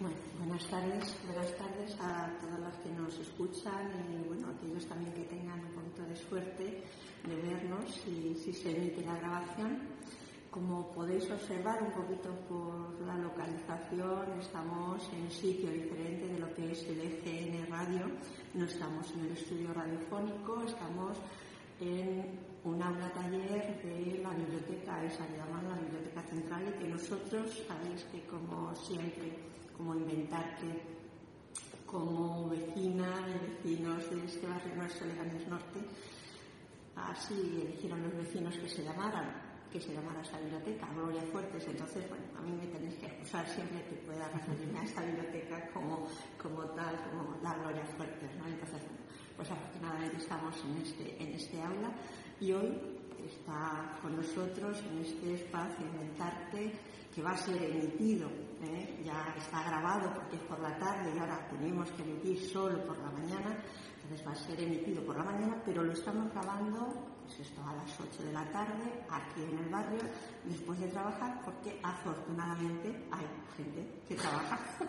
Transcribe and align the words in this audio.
Bueno, 0.00 0.16
buenas 0.38 0.64
tardes, 0.68 1.16
buenas 1.26 1.56
tardes 1.56 1.96
a 1.98 2.30
todas 2.40 2.60
las 2.60 2.76
que 2.76 2.90
nos 2.90 3.18
escuchan 3.18 3.90
y 4.06 4.28
bueno, 4.28 4.46
aquellos 4.54 4.86
también 4.86 5.12
que 5.12 5.24
tengan 5.24 5.58
un 5.58 5.72
poquito 5.72 6.04
de 6.04 6.14
suerte 6.14 6.84
de 7.26 7.34
vernos 7.34 8.06
y 8.06 8.32
si 8.36 8.52
se 8.52 8.76
emite 8.76 9.04
la 9.04 9.16
grabación. 9.16 9.76
Como 10.52 10.92
podéis 10.92 11.28
observar 11.28 11.82
un 11.82 11.90
poquito 11.90 12.30
por 12.48 13.04
la 13.04 13.16
localización, 13.16 14.38
estamos 14.38 15.02
en 15.12 15.22
un 15.22 15.30
sitio 15.32 15.68
diferente 15.68 16.28
de 16.28 16.38
lo 16.38 16.54
que 16.54 16.70
es 16.70 16.84
el 16.84 17.00
EGN 17.00 17.66
Radio. 17.68 18.06
No 18.54 18.66
estamos 18.66 19.10
en 19.14 19.24
el 19.24 19.32
estudio 19.32 19.74
radiofónico, 19.74 20.62
estamos 20.62 21.18
en 21.80 22.38
un 22.62 22.80
aula 22.80 23.12
taller 23.14 23.82
de 23.82 24.20
la 24.22 24.30
biblioteca, 24.30 25.04
esa 25.04 25.26
le 25.26 25.38
llaman 25.38 25.68
la 25.68 25.76
biblioteca 25.76 26.22
central, 26.22 26.68
y 26.68 26.78
que 26.78 26.88
nosotros 26.88 27.64
sabéis 27.66 28.04
que 28.04 28.24
como 28.26 28.72
siempre 28.76 29.57
como 29.78 29.94
inventarte 29.94 30.98
como 31.86 32.50
vecina 32.50 33.08
y 33.64 33.70
vecinos 33.70 34.10
de 34.10 34.26
este 34.26 34.46
barrio 34.46 34.74
nuestro 34.76 35.06
Leganés 35.06 35.48
Norte. 35.48 35.80
Así 36.96 37.62
eligieron 37.64 38.02
los 38.02 38.14
vecinos 38.16 38.54
que 38.58 38.68
se 38.68 38.82
llamaran, 38.82 39.32
que 39.72 39.80
se 39.80 39.94
llamara 39.94 40.20
esa 40.20 40.38
biblioteca, 40.40 40.86
Gloria 40.92 41.22
Fuertes. 41.32 41.66
Entonces, 41.66 42.06
bueno, 42.10 42.24
a 42.36 42.42
mí 42.42 42.52
me 42.52 42.66
tenéis 42.66 42.96
que 42.96 43.06
acusar 43.06 43.48
siempre 43.48 43.82
que 43.84 43.94
pueda 44.04 44.28
referirme 44.28 44.80
a 44.80 44.84
esta 44.84 45.02
biblioteca 45.02 45.70
como, 45.72 46.08
como 46.42 46.64
tal, 46.74 46.96
como 47.08 47.38
la 47.42 47.54
Gloria 47.54 47.86
Fuertes, 47.96 48.36
¿no? 48.36 48.48
Entonces, 48.48 48.82
pues 49.36 49.50
afortunadamente 49.50 50.16
estamos 50.16 50.54
en 50.64 50.82
este, 50.82 51.22
en 51.22 51.28
este 51.34 51.62
aula 51.62 51.92
y 52.40 52.52
hoy 52.52 52.97
está 53.28 53.98
con 54.02 54.16
nosotros 54.16 54.82
en 54.90 54.98
este 54.98 55.34
espacio 55.34 55.86
Inventarte 55.86 56.72
que 57.14 57.22
va 57.22 57.32
a 57.32 57.36
ser 57.36 57.60
emitido, 57.60 58.28
¿eh? 58.62 59.02
ya 59.04 59.34
está 59.36 59.62
grabado 59.64 60.12
porque 60.14 60.36
es 60.36 60.42
por 60.42 60.60
la 60.60 60.78
tarde 60.78 61.12
y 61.14 61.18
ahora 61.18 61.48
tenemos 61.48 61.90
que 61.92 62.02
emitir 62.02 62.38
solo 62.48 62.84
por 62.84 62.96
la 62.98 63.10
mañana, 63.10 63.56
entonces 64.02 64.26
va 64.26 64.32
a 64.32 64.36
ser 64.36 64.60
emitido 64.60 65.04
por 65.04 65.16
la 65.16 65.24
mañana, 65.24 65.60
pero 65.64 65.82
lo 65.82 65.92
estamos 65.92 66.30
grabando, 66.32 66.86
pues 67.24 67.40
esto 67.40 67.60
a 67.66 67.74
las 67.74 68.00
8 68.00 68.22
de 68.22 68.32
la 68.32 68.44
tarde, 68.52 69.04
aquí 69.10 69.42
en 69.42 69.58
el 69.58 69.68
barrio, 69.68 70.02
después 70.44 70.78
de 70.78 70.88
trabajar, 70.88 71.40
porque 71.44 71.80
afortunadamente 71.82 73.08
hay 73.10 73.26
gente 73.56 74.02
que 74.06 74.14
trabaja. 74.14 74.60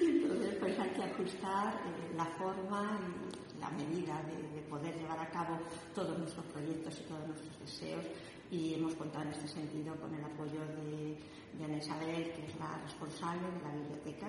entonces 0.00 0.54
pues 0.60 0.78
hay 0.78 0.90
que 0.90 1.04
ajustar 1.04 1.74
eh, 1.86 2.14
la 2.14 2.26
forma 2.26 2.98
y 3.00 3.51
la 3.62 3.70
medida 3.70 4.20
de, 4.24 4.42
de 4.56 4.62
poder 4.68 4.92
llevar 4.98 5.20
a 5.20 5.30
cabo 5.30 5.56
todos 5.94 6.18
nuestros 6.18 6.44
proyectos 6.46 6.98
y 6.98 7.02
todos 7.04 7.28
nuestros 7.28 7.60
deseos 7.60 8.04
y 8.50 8.74
hemos 8.74 8.94
contado 8.96 9.24
en 9.24 9.30
este 9.30 9.48
sentido 9.48 9.94
con 9.96 10.14
el 10.14 10.22
apoyo 10.22 10.60
de, 10.76 11.16
de 11.56 11.64
Ana 11.64 11.78
Isabel, 11.78 12.32
que 12.34 12.46
es 12.46 12.58
la 12.58 12.76
responsable 12.82 13.48
de 13.50 13.62
la 13.62 13.72
biblioteca, 13.72 14.28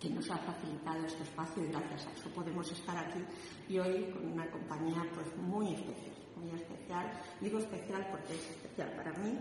que 0.00 0.08
nos 0.08 0.30
ha 0.30 0.38
facilitado 0.38 1.04
este 1.04 1.22
espacio 1.22 1.62
y 1.62 1.66
gracias 1.66 2.06
a 2.06 2.12
eso 2.12 2.30
podemos 2.30 2.72
estar 2.72 2.96
aquí 2.96 3.20
y 3.68 3.78
hoy 3.78 4.10
con 4.12 4.32
una 4.32 4.50
compañía 4.50 5.04
pues 5.14 5.36
muy 5.36 5.74
especial, 5.74 6.16
muy 6.36 6.58
especial. 6.58 7.12
Digo 7.40 7.58
especial 7.58 8.08
porque 8.10 8.34
es 8.34 8.50
especial 8.50 8.92
para 8.96 9.12
mí, 9.18 9.38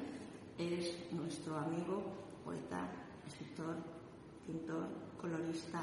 es 0.57 1.11
nuestro 1.13 1.57
amigo, 1.57 2.03
poeta, 2.43 2.91
escritor, 3.25 3.77
pintor, 4.45 4.89
colorista, 5.19 5.81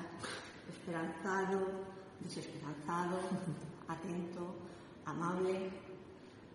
esperanzado, 0.69 1.98
desesperanzado, 2.21 3.19
atento, 3.89 4.55
amable, 5.05 5.71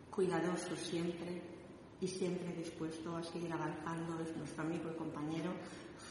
cuidadoso 0.09 0.75
siempre 0.75 1.41
y 1.99 2.07
siempre 2.07 2.53
dispuesto 2.53 3.15
a 3.15 3.23
seguir 3.23 3.51
avanzando 3.51 4.19
es 4.21 4.35
nuestro 4.35 4.63
amigo 4.63 4.91
y 4.91 4.97
compañero 4.97 5.51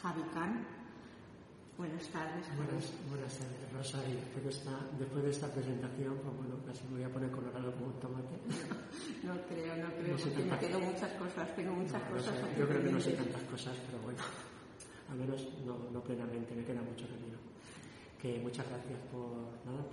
Javi 0.01 0.23
Can. 0.33 0.65
Buenas 1.77 2.07
tardes. 2.09 2.45
Buenas, 2.55 2.91
buenas 3.09 3.33
tardes, 3.33 3.73
Rosa. 3.73 3.97
Y 4.07 4.13
después, 4.13 4.43
de 4.43 4.49
esta, 4.49 4.71
después 4.97 5.23
de 5.23 5.29
esta 5.31 5.47
presentación, 5.47 6.17
pues 6.21 6.37
bueno, 6.37 6.55
casi 6.65 6.83
me 6.85 6.97
voy 6.97 7.03
a 7.03 7.13
poner 7.13 7.31
colorado 7.31 7.71
como 7.73 7.87
un 7.87 7.99
tomate. 7.99 8.35
no 9.23 9.33
creo, 9.47 9.75
no 9.77 9.89
creo, 9.97 10.17
no 10.17 10.23
porque 10.23 10.43
me 10.43 10.59
quedo 10.59 10.79
muchas 10.79 11.11
cosas, 11.13 11.55
tengo 11.55 11.73
muchas 11.73 12.01
no, 12.03 12.15
cosas. 12.17 12.35
No 12.41 12.47
sé, 12.47 12.59
yo 12.59 12.67
creo 12.67 12.83
que 12.83 12.91
no 12.91 12.99
sé 12.99 13.11
tantas 13.13 13.43
cosas, 13.43 13.77
pero 13.85 14.03
bueno, 14.03 14.19
al 15.09 15.17
menos 15.17 15.47
no, 15.65 15.77
no 15.91 16.01
plenamente, 16.03 16.53
me 16.53 16.63
queda 16.63 16.81
mucho 16.81 17.07
camino. 17.07 17.52
Muchas 18.23 18.65
gracias 18.69 18.99
por, 19.11 19.35
nada, 19.67 19.83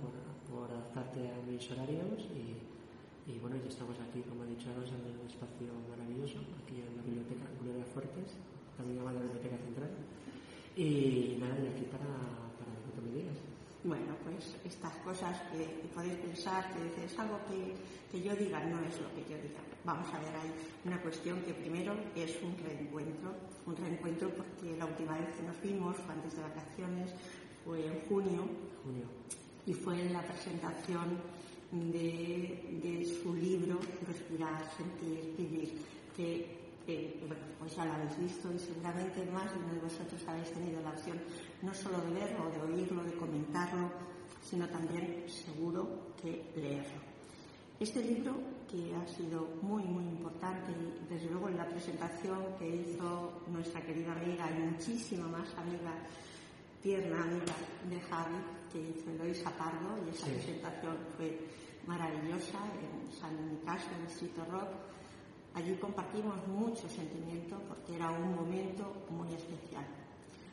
por, 0.47 0.71
adaptarte 0.71 1.19
a 1.19 1.51
mis 1.51 1.69
horarios 1.71 2.21
y 2.31 2.55
y 3.27 3.37
bueno, 3.37 3.55
ya 3.61 3.69
estamos 3.69 3.95
aquí, 4.01 4.21
como 4.27 4.43
ha 4.43 4.45
dicho 4.49 4.67
en 4.73 4.81
un 4.81 5.27
espacio 5.29 5.69
maravilloso, 5.87 6.41
aquí 6.57 6.81
en 6.81 6.97
la 6.97 7.03
Biblioteca 7.03 7.45
Fuertes, 7.93 8.33
también 8.75 8.97
llamada 8.97 9.21
Biblioteca 9.21 9.57
Central. 9.61 9.91
Y 10.75 11.37
nada, 11.39 11.53
y 11.61 11.67
aquí 11.69 11.85
para, 11.91 12.09
para 12.57 12.71
lo 12.81 12.89
que 12.97 13.11
digas. 13.13 13.37
Bueno, 13.83 14.13
pues 14.23 14.55
estas 14.65 14.93
cosas 15.05 15.37
que, 15.51 15.63
que 15.63 15.87
podéis 15.93 16.15
pensar, 16.15 16.71
que 16.73 16.83
dices, 16.83 17.17
algo 17.19 17.37
que, 17.49 17.73
que, 18.11 18.23
yo 18.23 18.35
diga 18.35 18.59
no 18.65 18.79
es 18.85 18.99
lo 19.01 19.09
que 19.13 19.21
yo 19.29 19.37
diga. 19.41 19.61
Vamos 19.83 20.07
a 20.13 20.19
ver, 20.19 20.33
hay 20.37 20.51
una 20.85 21.01
cuestión 21.01 21.41
que 21.41 21.53
primero 21.53 21.95
es 22.15 22.37
un 22.43 22.55
reencuentro, 22.57 23.33
un 23.65 23.75
reencuentro 23.75 24.29
porque 24.29 24.77
la 24.77 24.85
última 24.85 25.17
vez 25.17 25.35
que 25.35 25.43
nos 25.43 25.59
vimos 25.61 25.97
fue 25.97 26.13
antes 26.13 26.35
de 26.35 26.41
vacaciones, 26.41 27.09
fue 27.65 27.85
en 27.85 27.99
junio, 28.07 28.47
junio. 28.83 29.05
y 29.65 29.73
fue 29.73 30.01
en 30.01 30.13
la 30.13 30.21
presentación 30.21 31.17
de, 31.71 32.79
de, 32.83 33.05
su 33.05 33.33
libro 33.33 33.79
Respirar, 34.07 34.69
Sentir, 34.75 35.33
Vivir, 35.37 35.71
que 36.15 36.61
eh, 36.87 37.23
bueno, 37.27 37.43
pues 37.59 37.75
ya 37.75 37.85
lo 37.85 37.93
habéis 37.93 38.17
visto 38.17 38.51
y 38.53 38.59
seguramente 38.59 39.23
más 39.31 39.53
de 39.53 39.59
uno 39.59 39.73
de 39.73 39.79
vosotros 39.81 40.21
habéis 40.27 40.51
tenido 40.51 40.81
la 40.81 40.89
opción 40.89 41.17
no 41.61 41.73
solo 41.73 42.01
de 42.01 42.11
verlo, 42.19 42.49
de 42.49 42.73
oírlo, 42.73 43.03
de 43.03 43.13
comentarlo, 43.13 43.89
sino 44.43 44.67
también 44.67 45.25
seguro 45.29 45.87
que 46.21 46.43
leerlo. 46.55 47.01
Este 47.79 48.03
libro, 48.03 48.35
que 48.69 48.93
ha 48.95 49.07
sido 49.07 49.55
muy, 49.61 49.83
muy 49.83 50.03
importante, 50.03 50.71
y 50.71 51.11
desde 51.11 51.29
luego 51.31 51.49
en 51.49 51.57
la 51.57 51.67
presentación 51.67 52.37
que 52.59 52.75
hizo 52.75 53.41
nuestra 53.47 53.81
querida 53.81 54.11
amiga 54.13 54.49
y 54.51 54.61
muchísima 54.69 55.27
más 55.27 55.49
amiga, 55.57 55.91
tierna 56.81 57.23
amiga 57.23 57.55
de 57.89 57.99
Javi, 58.01 58.37
que 58.71 58.79
hizo 58.79 59.09
Eloisa 59.11 59.51
Pardo, 59.51 59.97
y 60.05 60.09
esa 60.09 60.25
sí. 60.25 60.31
presentación 60.33 60.97
fue 61.15 61.37
maravillosa 61.85 62.59
en 62.81 63.11
San 63.13 63.33
Nicasio, 63.49 63.91
en 63.97 64.07
Distrito 64.07 64.43
Rock. 64.45 64.69
Allí 65.53 65.75
compartimos 65.75 66.35
mucho 66.47 66.87
sentimiento 66.89 67.59
porque 67.67 67.95
era 67.95 68.09
un 68.11 68.35
momento 68.35 69.05
muy 69.09 69.33
especial. 69.33 69.85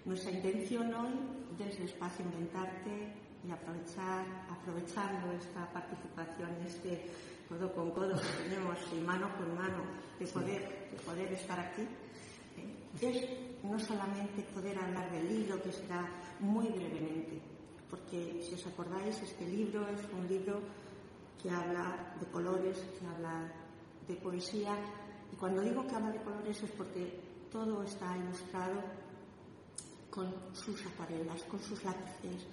Nuestra 0.04 0.30
intención 0.32 0.92
hoy, 0.94 1.12
desde 1.56 1.84
Espacio 1.84 2.24
Inventarte 2.24 3.12
y 3.46 3.50
aprovechar, 3.50 4.24
aprovechando 4.50 5.32
esta 5.32 5.70
participación, 5.72 6.50
este 6.66 7.10
codo 7.48 7.72
con 7.72 7.90
codo 7.92 8.20
que 8.20 8.44
tenemos 8.44 8.76
y 8.92 9.00
mano 9.00 9.28
con 9.36 9.54
mano 9.54 9.84
de 10.18 10.26
poder, 10.26 10.90
de 10.90 10.96
poder 11.04 11.32
estar 11.32 11.58
aquí, 11.60 11.82
eh, 11.82 12.74
es 13.00 13.47
no 13.62 13.78
solamente 13.78 14.42
poder 14.54 14.78
hablar 14.78 15.10
del 15.10 15.28
libro, 15.28 15.62
que 15.62 15.72
será 15.72 16.08
muy 16.40 16.68
brevemente, 16.68 17.40
porque 17.90 18.42
si 18.42 18.54
os 18.54 18.66
acordáis, 18.66 19.20
este 19.22 19.46
libro 19.46 19.86
es 19.88 20.00
un 20.12 20.26
libro 20.28 20.60
que 21.42 21.50
habla 21.50 22.14
de 22.20 22.26
colores, 22.26 22.78
que 22.98 23.06
habla 23.06 23.50
de 24.06 24.14
poesía. 24.16 24.76
Y 25.32 25.36
cuando 25.36 25.62
digo 25.62 25.86
que 25.86 25.94
habla 25.94 26.10
de 26.10 26.22
colores 26.22 26.62
es 26.62 26.70
porque 26.72 27.20
todo 27.50 27.82
está 27.82 28.16
ilustrado 28.16 28.82
con 30.10 30.34
sus 30.52 30.84
acuarelas, 30.86 31.42
con 31.44 31.60
sus 31.60 31.82
lápices, 31.84 32.46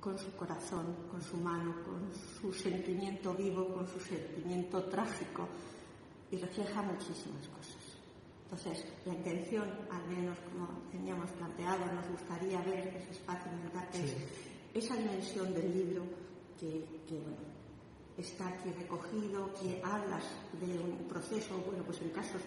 con 0.00 0.18
su 0.18 0.34
corazón, 0.36 0.86
con 1.10 1.20
su 1.20 1.36
mano, 1.36 1.74
con 1.84 2.10
su 2.40 2.52
sentimiento 2.52 3.34
vivo, 3.34 3.74
con 3.74 3.86
su 3.86 4.00
sentimiento 4.00 4.84
trágico 4.84 5.48
y 6.30 6.36
refleja 6.36 6.82
muchísimas 6.82 7.46
cosas. 7.48 7.77
Entonces, 8.50 8.82
la 9.04 9.12
intención, 9.12 9.68
al 9.90 10.06
menos 10.08 10.38
como 10.50 10.68
teníamos 10.90 11.30
planteado, 11.32 11.84
nos 11.92 12.08
gustaría 12.08 12.62
ver 12.62 12.88
ese 12.96 13.10
espacio 13.10 13.52
mental, 13.52 13.86
sí. 13.92 14.00
es 14.72 14.84
esa 14.84 14.96
dimensión 14.96 15.52
del 15.52 15.70
libro 15.70 16.02
que, 16.58 17.02
que 17.06 17.20
bueno, 17.20 17.36
está 18.16 18.48
aquí 18.48 18.70
recogido, 18.70 19.52
que 19.52 19.82
hablas 19.84 20.24
de 20.60 20.78
un 20.78 21.06
proceso, 21.08 21.58
bueno, 21.66 21.84
pues 21.84 22.00
en 22.00 22.08
casos 22.08 22.40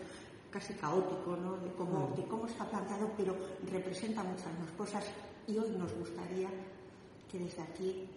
casi 0.50 0.74
caótico, 0.74 1.38
¿no? 1.38 1.58
De 1.58 1.72
cómo, 1.74 2.14
de 2.16 2.26
cómo 2.26 2.48
está 2.48 2.70
planteado, 2.70 3.12
pero 3.16 3.36
representa 3.72 4.24
muchas 4.24 4.58
más 4.60 4.72
cosas 4.78 5.06
y 5.48 5.58
hoy 5.58 5.70
nos 5.78 5.94
gustaría 5.94 6.50
que 7.32 7.40
desde 7.40 7.62
aquí 7.62 8.10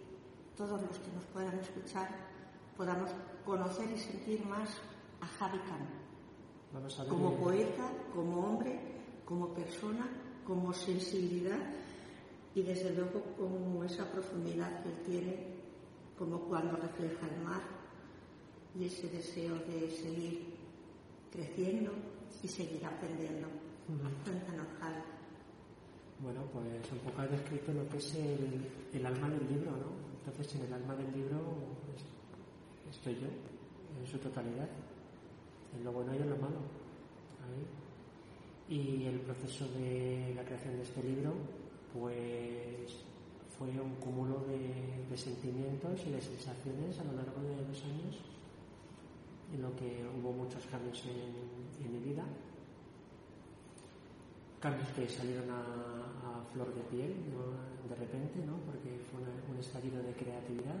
todos 0.57 0.81
los 0.81 0.99
que 0.99 1.11
nos 1.13 1.23
puedan 1.25 1.57
escuchar 1.59 2.09
podamos 2.75 3.09
conocer 3.45 3.89
y 3.91 3.97
sentir 3.97 4.45
más 4.45 4.69
a 5.21 5.27
Javi 5.27 5.59
Khan. 5.59 6.04
Como 7.09 7.35
poeta, 7.37 7.89
como 8.13 8.39
hombre, 8.41 8.79
como 9.25 9.53
persona, 9.53 10.07
como 10.45 10.73
sensibilidad 10.73 11.59
y 12.53 12.61
desde 12.61 12.93
luego 12.93 13.21
como 13.37 13.83
esa 13.83 14.09
profundidad 14.11 14.83
que 14.83 14.89
él 14.89 14.95
tiene 15.05 15.55
como 16.17 16.39
cuando 16.41 16.77
refleja 16.77 17.27
el 17.27 17.43
mar 17.43 17.61
y 18.79 18.85
ese 18.85 19.09
deseo 19.09 19.55
de 19.55 19.89
seguir 19.91 20.55
creciendo 21.31 21.91
y 22.43 22.47
seguir 22.47 22.85
aprendiendo. 22.85 23.47
Uh 23.87 23.93
-huh. 23.93 24.33
Bueno, 26.19 26.41
pues 26.53 26.91
un 26.91 26.99
poco 26.99 27.21
ha 27.21 27.27
descrito 27.27 27.73
lo 27.73 27.87
que 27.89 27.97
es 27.97 28.15
el, 28.15 28.65
el 28.93 29.05
alma 29.05 29.29
del 29.29 29.47
libro, 29.47 29.71
¿no? 29.71 29.91
Entonces, 30.25 30.55
en 30.55 30.61
el 30.67 30.73
alma 30.73 30.95
del 30.95 31.11
libro 31.11 31.37
estoy 32.89 33.15
yo, 33.15 33.27
en 33.99 34.07
su 34.07 34.17
totalidad, 34.17 34.69
lo 35.83 35.91
bueno 35.91 36.13
y 36.13 36.17
en 36.17 36.29
lo 36.29 36.37
malo. 36.37 36.59
Y 38.67 39.05
el 39.05 39.19
proceso 39.19 39.67
de 39.77 40.33
la 40.35 40.43
creación 40.43 40.75
de 40.77 40.83
este 40.83 41.03
libro, 41.03 41.33
pues 41.93 43.05
fue 43.57 43.69
un 43.79 43.95
cúmulo 43.95 44.43
de, 44.47 45.15
sentimientos 45.15 46.01
y 46.05 46.11
de 46.11 46.19
sensaciones 46.19 46.99
a 46.99 47.03
lo 47.05 47.13
largo 47.13 47.41
de 47.41 47.55
dos 47.63 47.83
años, 47.85 48.19
en 49.53 49.61
lo 49.61 49.73
que 49.77 50.03
hubo 50.19 50.33
muchos 50.33 50.65
cambios 50.65 51.03
en, 51.05 51.91
mi 51.91 51.99
vida. 51.99 52.23
Cambios 54.59 54.89
que 54.89 55.07
salieron 55.07 55.49
a, 55.51 56.43
flor 56.51 56.73
de 56.73 56.81
piel 56.83 57.13
de 57.89 57.95
repente, 57.95 58.39
¿no? 58.45 58.55
porque 58.65 58.97
fue 59.11 59.19
un 59.51 59.59
estallido 59.59 60.01
de 60.01 60.13
creatividad, 60.13 60.79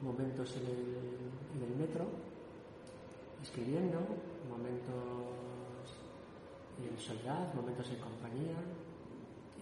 momentos 0.00 0.54
en 0.56 1.62
el 1.62 1.76
metro, 1.76 2.06
escribiendo, 3.42 3.98
momentos 4.48 5.38
en 6.78 6.94
soledad, 6.98 7.54
momentos 7.54 7.86
en 7.90 7.98
compañía, 7.98 8.58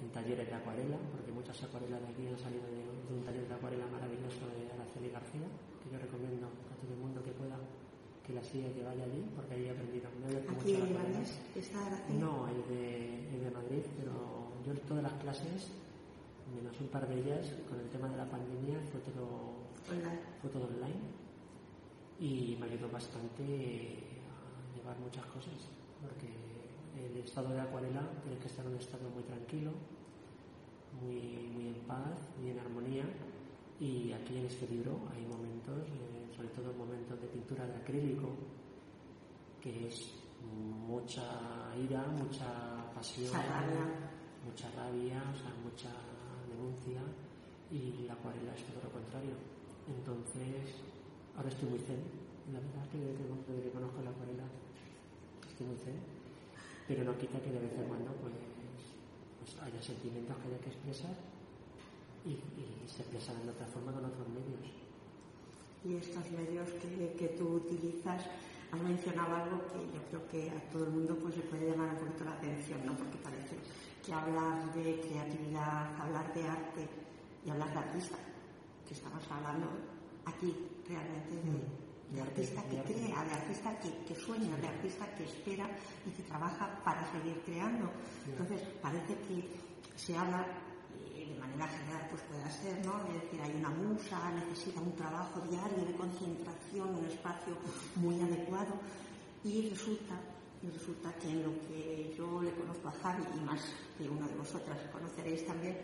en 0.00 0.08
talleres 0.12 0.48
de 0.48 0.54
acuarela, 0.54 0.96
porque 1.12 1.32
muchas 1.32 1.56
acuarelas 1.64 2.00
de 2.00 2.08
aquí 2.12 2.24
han 2.28 2.38
salido 2.38 2.68
de, 2.68 2.84
un 3.08 3.24
taller 3.24 3.48
de 3.48 3.54
acuarela 3.54 3.86
maravilloso 3.88 4.44
de 4.52 4.68
Araceli 4.72 5.08
García, 5.08 5.48
que 5.80 5.88
yo 5.88 5.98
recomiendo 5.98 6.46
a 6.48 6.74
todo 6.76 6.92
el 6.92 7.00
mundo 7.00 7.22
que 7.24 7.32
pueda 7.32 7.56
que 8.24 8.34
la 8.34 8.42
siga 8.42 8.68
y 8.68 8.74
que 8.74 8.82
vaya 8.82 9.04
allí, 9.04 9.22
porque 9.36 9.54
ahí 9.54 9.64
he 9.66 9.70
aprendido. 9.70 10.10
¿Aquí 10.50 10.74
en 10.74 10.92
Madrid? 10.92 11.30
No, 12.18 12.48
es 12.50 12.58
de, 12.68 13.38
de 13.38 13.50
Madrid, 13.54 13.86
pero 13.96 14.50
yo 14.66 14.74
todas 14.82 15.04
las 15.04 15.14
clases, 15.22 15.70
menos 16.50 16.74
un 16.80 16.88
par 16.88 17.06
de 17.06 17.14
ellas, 17.22 17.54
con 17.70 17.78
el 17.78 17.88
tema 17.88 18.08
de 18.08 18.16
la 18.16 18.28
pandemia, 18.28 18.82
fue 18.90 19.00
todo. 19.00 19.64
Fue 20.42 20.50
todo 20.50 20.66
online 20.66 21.25
y 22.18 22.56
me 22.58 22.66
ayudó 22.66 22.88
bastante 22.90 23.42
a 23.42 24.76
llevar 24.76 24.98
muchas 24.98 25.24
cosas, 25.26 25.54
porque 26.00 26.32
el 26.96 27.16
estado 27.18 27.50
de 27.50 27.60
acuarela 27.60 28.08
tiene 28.22 28.38
que 28.38 28.46
estar 28.46 28.64
en 28.64 28.72
un 28.72 28.78
estado 28.78 29.08
muy 29.10 29.22
tranquilo, 29.24 29.72
muy, 31.02 31.48
muy 31.54 31.68
en 31.68 31.80
paz, 31.86 32.18
muy 32.40 32.50
en 32.50 32.58
armonía. 32.58 33.04
Y 33.78 34.12
aquí 34.12 34.38
en 34.38 34.46
este 34.46 34.66
libro 34.68 34.98
hay 35.14 35.26
momentos, 35.26 35.76
eh, 35.88 36.32
sobre 36.34 36.48
todo 36.48 36.72
momentos 36.72 37.20
de 37.20 37.26
pintura 37.28 37.66
de 37.66 37.76
acrílico, 37.76 38.30
que 39.60 39.88
es 39.88 40.14
mucha 40.88 41.22
ira, 41.76 42.06
mucha 42.06 42.90
pasión, 42.94 43.30
mucha 44.46 44.70
rabia, 44.70 45.20
o 45.20 45.36
sea, 45.36 45.52
mucha 45.62 45.90
denuncia, 46.48 47.02
y 47.70 48.06
la 48.06 48.14
acuarela 48.14 48.54
es 48.54 48.64
todo 48.64 48.84
lo 48.84 48.90
contrario. 48.90 49.34
Entonces, 49.86 50.80
ahora 51.36 51.48
estoy 51.48 51.68
muy 51.68 51.78
zen, 51.78 52.00
la 52.52 52.60
verdad 52.60 52.84
que 52.90 52.98
desde 52.98 53.62
que 53.62 53.70
conozco 53.70 54.02
la 54.02 54.10
acuarela 54.10 54.44
estoy 55.48 55.66
muy 55.66 55.76
zen 55.76 56.16
pero 56.86 57.02
no 57.02 57.18
quita 57.18 57.38
que 57.42 57.50
de 57.50 57.58
vez 57.58 57.72
en 57.74 57.88
cuando 57.90 58.12
pues, 58.22 58.34
pues 59.42 59.50
haya 59.62 59.82
sentimientos 59.82 60.36
que 60.38 60.48
haya 60.48 60.60
que 60.62 60.70
expresar 60.70 61.14
y, 62.24 62.38
se 62.86 63.02
expresan 63.02 63.42
de 63.42 63.50
otra 63.50 63.66
forma 63.66 63.92
con 63.92 64.04
otros 64.04 64.28
medios. 64.30 64.62
Y 65.84 65.94
estos 65.98 66.30
medios 66.30 66.70
que, 66.78 67.14
que, 67.18 67.28
tú 67.34 67.58
utilizas, 67.58 68.22
has 68.70 68.80
mencionado 68.80 69.34
algo 69.34 69.58
que 69.66 69.82
yo 69.90 70.00
creo 70.08 70.22
que 70.30 70.50
a 70.50 70.60
todo 70.70 70.84
el 70.86 70.90
mundo 70.90 71.18
pues 71.20 71.36
le 71.36 71.42
puede 71.42 71.70
llamar 71.70 71.90
un 71.90 71.98
poquito 71.98 72.24
la 72.24 72.38
atención, 72.38 72.86
¿no? 72.86 72.96
Porque 72.96 73.18
parece 73.18 73.58
que 74.04 74.12
hablar 74.12 74.72
de 74.72 75.00
creatividad, 75.02 75.98
hablar 75.98 76.32
de 76.32 76.42
arte 76.46 76.88
y 77.44 77.50
hablar 77.50 77.72
de 77.72 77.78
artista, 77.78 78.16
que 78.86 78.94
estamos 78.94 79.22
hablando 79.30 79.66
aquí 80.26 80.54
realmente 80.86 81.34
de, 81.34 81.50
mm 81.50 81.86
de 82.10 82.22
artista 82.22 82.62
que 82.62 82.82
crea, 82.82 83.24
de 83.24 83.32
artista 83.32 83.78
que, 83.80 84.14
sueña, 84.14 84.56
de 84.56 84.68
artista 84.68 85.06
que 85.14 85.24
espera 85.24 85.68
y 86.06 86.10
que 86.10 86.22
trabaja 86.22 86.80
para 86.84 87.10
seguir 87.12 87.40
creando. 87.44 87.90
Entonces, 88.26 88.62
parece 88.80 89.14
que 89.26 89.48
se 89.96 90.16
habla 90.16 90.46
de 91.12 91.34
manera 91.40 91.66
general, 91.66 92.06
pues 92.10 92.22
puede 92.22 92.50
ser, 92.50 92.84
¿no? 92.86 93.00
Es 93.08 93.22
decir, 93.22 93.40
hay 93.42 93.52
una 93.56 93.70
musa, 93.70 94.30
necesita 94.30 94.80
un 94.80 94.94
trabajo 94.94 95.40
diario 95.50 95.84
de 95.84 95.96
concentración, 95.96 96.94
un 96.94 97.06
espacio 97.06 97.56
muy 97.96 98.20
adecuado 98.20 98.74
y 99.42 99.68
resulta, 99.70 100.20
y 100.62 100.70
resulta 100.70 101.12
que 101.14 101.28
en 101.28 101.42
lo 101.42 101.52
que 101.66 102.14
yo 102.16 102.42
le 102.42 102.52
conozco 102.52 102.88
a 102.88 102.92
Javi 102.92 103.24
y 103.36 103.40
más 103.40 103.60
que 103.98 104.08
uno 104.08 104.28
de 104.28 104.34
vosotras 104.36 104.78
conoceréis 104.92 105.44
también, 105.44 105.76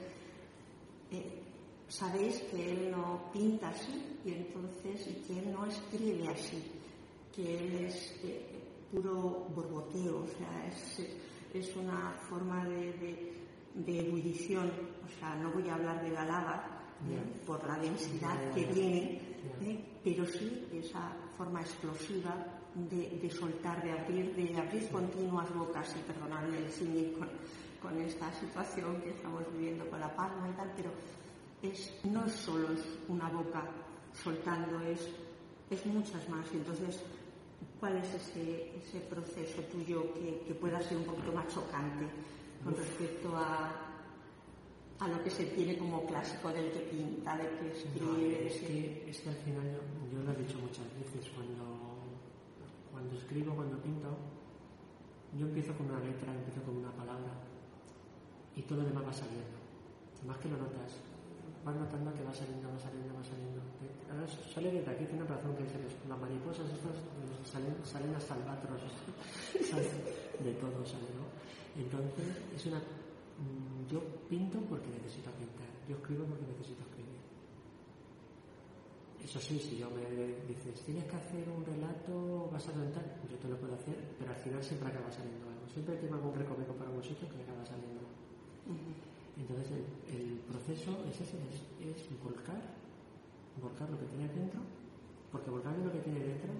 eh, 1.10 1.51
sabéis 1.92 2.40
que 2.50 2.72
él 2.72 2.90
no 2.90 3.30
pinta 3.32 3.68
así 3.68 4.18
y 4.24 4.32
entonces 4.32 5.06
y 5.08 5.14
que 5.26 5.38
él 5.40 5.52
no 5.52 5.66
escribe 5.66 6.26
así, 6.28 6.62
que 7.34 7.58
él 7.58 7.84
es 7.84 8.14
eh, 8.24 8.46
puro 8.90 9.46
borboteo, 9.54 10.22
o 10.22 10.26
sea, 10.26 10.66
es, 10.68 11.06
es 11.52 11.76
una 11.76 12.12
forma 12.28 12.64
de, 12.64 13.34
de, 13.74 14.06
ebullición, 14.06 14.72
o 15.04 15.18
sea, 15.18 15.34
no 15.36 15.52
voy 15.52 15.68
a 15.68 15.74
hablar 15.74 16.02
de 16.02 16.10
la 16.10 16.24
lava 16.24 16.78
por 17.46 17.66
la 17.66 17.78
densidad 17.78 18.38
que 18.54 18.64
tiene, 18.66 19.20
¿eh? 19.60 19.84
pero 20.02 20.24
sí 20.24 20.68
esa 20.72 21.14
forma 21.36 21.60
explosiva 21.60 22.34
de, 22.74 23.18
de, 23.20 23.30
soltar, 23.30 23.82
de 23.82 23.92
abrir, 23.92 24.34
de 24.34 24.56
abrir 24.56 24.88
continuas 24.88 25.52
bocas, 25.54 25.94
y 25.94 26.10
perdonadme 26.10 26.58
el 26.58 26.70
símil 26.70 27.12
con, 27.18 27.28
con 27.82 28.00
esta 28.00 28.32
situación 28.32 29.02
que 29.02 29.10
estamos 29.10 29.42
viviendo 29.52 29.84
con 29.90 30.00
la 30.00 30.14
palma 30.14 30.48
y 30.48 30.56
tal, 30.56 30.72
pero 30.74 30.90
no 32.04 32.26
es 32.26 32.32
solo 32.32 32.68
una 33.08 33.28
boca 33.28 33.62
soltando, 34.12 34.80
es, 34.80 35.08
es 35.70 35.86
muchas 35.86 36.28
más. 36.28 36.46
Entonces, 36.52 37.00
¿cuál 37.78 37.96
es 37.98 38.14
ese, 38.14 38.76
ese 38.76 39.00
proceso 39.00 39.62
tuyo 39.70 40.12
que, 40.14 40.54
pueda 40.54 40.80
ser 40.80 40.96
un 40.98 41.04
poquito 41.04 41.32
más 41.32 41.46
chocante 41.48 42.06
con 42.64 42.76
respecto 42.76 43.36
a, 43.36 43.70
a 44.98 45.08
lo 45.08 45.22
que 45.22 45.30
se 45.30 45.46
tiene 45.46 45.78
como 45.78 46.04
clásico 46.06 46.48
del 46.48 46.70
que 46.72 46.80
pinta, 46.80 47.36
del 47.36 47.58
que 47.58 47.72
escribe? 47.72 48.46
es, 48.46 48.60
que, 48.60 49.10
es, 49.10 49.18
que, 49.20 49.28
al 49.28 49.36
final 49.36 49.64
yo, 49.64 50.18
yo, 50.18 50.22
lo 50.24 50.32
he 50.32 50.36
dicho 50.36 50.58
muchas 50.58 50.86
veces, 50.98 51.30
cuando, 51.34 51.62
cuando 52.90 53.14
escribo, 53.16 53.54
cuando 53.54 53.78
pinto, 53.78 54.16
yo 55.38 55.46
empiezo 55.46 55.72
con 55.74 55.86
una 55.86 56.00
letra, 56.00 56.34
empiezo 56.34 56.62
con 56.62 56.76
una 56.76 56.90
palabra 56.90 57.32
y 58.56 58.62
todo 58.62 58.82
lo 58.82 58.88
demás 58.88 59.06
va 59.06 59.12
saliendo. 59.12 59.62
Más 60.26 60.38
que 60.38 60.48
lo 60.48 60.56
notas, 60.56 61.00
vas 61.64 61.76
notando 61.76 62.12
que 62.14 62.22
va 62.24 62.34
saliendo, 62.34 62.68
va 62.68 62.78
saliendo, 62.78 63.14
va 63.14 63.24
saliendo. 63.24 63.60
Ahora 64.10 64.26
sale 64.28 64.70
desde 64.70 64.90
aquí, 64.90 65.04
tiene 65.06 65.24
razón 65.24 65.56
que 65.56 65.62
dices, 65.64 65.80
las 66.08 66.18
mariposas 66.18 66.66
estas 66.68 66.98
salen, 67.48 67.74
salen 67.84 68.14
hasta 68.14 68.34
albatros, 68.34 68.82
de 70.44 70.52
todo 70.60 70.84
sale, 70.84 71.08
¿no? 71.16 71.26
Entonces, 71.76 72.28
es 72.54 72.66
una... 72.66 72.78
Mm, 72.78 73.88
yo 73.88 74.00
pinto 74.28 74.60
porque 74.68 74.88
necesito 74.90 75.30
pintar, 75.32 75.68
yo 75.88 75.96
escribo 75.96 76.24
porque 76.26 76.46
necesito 76.46 76.82
escribir. 76.84 77.20
Eso 79.24 79.40
sí, 79.40 79.58
si 79.58 79.78
yo 79.78 79.88
me 79.90 80.04
dices, 80.44 80.82
tienes 80.84 81.04
que 81.04 81.16
hacer 81.16 81.48
un 81.48 81.64
relato, 81.64 82.50
vas 82.52 82.68
a 82.68 82.72
contar, 82.72 83.04
yo 83.30 83.36
te 83.38 83.48
lo 83.48 83.56
puedo 83.56 83.74
hacer, 83.74 83.96
pero 84.18 84.30
al 84.30 84.36
final 84.36 84.62
siempre 84.62 84.88
acaba 84.88 85.10
saliendo 85.10 85.48
algo. 85.48 85.66
Siempre 85.72 85.96
tengo 85.96 86.14
algún 86.16 86.34
recoveco 86.34 86.74
para 86.74 86.90
un 86.90 87.02
sitio 87.02 87.28
que 87.30 87.40
acaba 87.40 87.64
saliendo. 87.64 88.02
Entonces 89.52 89.84
el, 90.08 90.40
proceso 90.48 91.04
es 91.04 91.20
ese, 91.20 91.36
es, 91.84 92.00
volcar, 92.24 92.60
volcar 93.60 93.84
lo 93.88 94.00
que 94.00 94.08
tienes 94.08 94.32
dentro, 94.32 94.60
porque 95.28 95.52
volcando 95.52 95.84
lo 95.84 95.92
que 95.92 96.00
tienes 96.00 96.24
dentro, 96.24 96.52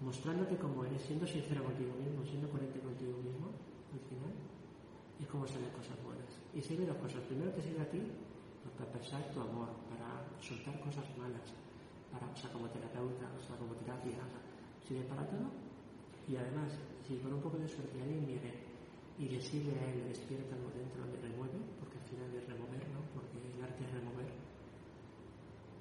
mostrándote 0.00 0.56
como 0.56 0.84
eres, 0.84 1.02
siendo 1.02 1.26
sincero 1.28 1.64
contigo 1.64 1.92
mismo, 2.00 2.24
siendo 2.24 2.48
coherente 2.48 2.80
contigo 2.80 3.20
mismo, 3.20 3.52
al 3.92 4.00
final, 4.08 4.32
es 5.20 5.28
como 5.28 5.44
salen 5.44 5.68
cosas 5.76 5.96
buenas. 6.00 6.28
Y 6.56 6.64
sirve 6.64 6.88
dos 6.88 6.96
cosas. 7.04 7.20
Primero 7.28 7.52
te 7.52 7.60
sirve 7.60 7.84
a 7.84 7.90
ti 7.92 8.00
para 8.76 8.88
pensar 8.88 9.20
tu 9.28 9.40
amor, 9.40 9.68
para 9.92 10.24
soltar 10.40 10.72
cosas 10.80 11.04
malas, 11.20 11.52
para, 12.08 12.32
o 12.32 12.36
sea, 12.36 12.48
como 12.48 12.68
terapeuta, 12.72 13.28
o 13.36 13.42
sea, 13.44 13.56
como 13.60 13.76
terapia, 13.76 14.24
o 14.24 14.30
sea, 14.32 14.40
sirve 14.88 15.04
para 15.04 15.28
todo. 15.28 15.52
Y 16.28 16.36
además, 16.36 16.72
si 17.04 17.16
con 17.20 17.32
un 17.32 17.40
poco 17.44 17.60
de 17.60 17.68
suerte 17.68 18.00
alguien 18.00 18.24
viene 18.24 18.67
y 19.18 19.26
le 19.26 19.42
sirve 19.42 19.74
a 19.74 19.84
él, 19.90 19.98
le 19.98 20.14
despierta 20.14 20.54
algo 20.54 20.70
dentro, 20.70 21.02
le 21.02 21.18
remueve, 21.18 21.58
porque 21.82 21.98
al 21.98 22.06
final 22.06 22.30
es 22.38 22.46
remover, 22.46 22.82
¿no? 22.94 23.02
Porque 23.18 23.34
el 23.42 23.58
arte 23.58 23.82
es 23.82 23.90
remover. 23.90 24.30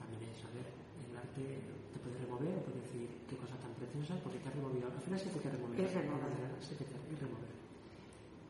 También 0.01 0.25
es 0.25 0.41
saber, 0.41 0.65
el 0.65 1.13
arte 1.13 1.46
te 1.94 1.98
puede 2.01 2.17
remover 2.17 2.58
o 2.58 2.62
puede 2.65 2.82
decir 2.82 3.06
qué 3.29 3.38
cosa 3.38 3.53
tan 3.62 3.77
preciosa 3.77 4.17
porque 4.25 4.41
te 4.41 4.50
ha 4.50 4.58
removido. 4.58 4.89
Al 4.89 5.06
final 5.06 5.22
sí 5.22 5.29
que 5.29 5.38
te 5.46 5.53
remover. 5.53 5.77
Es 5.77 5.94
remover. 5.94 6.34
Te 6.34 7.15
remover. 7.22 7.53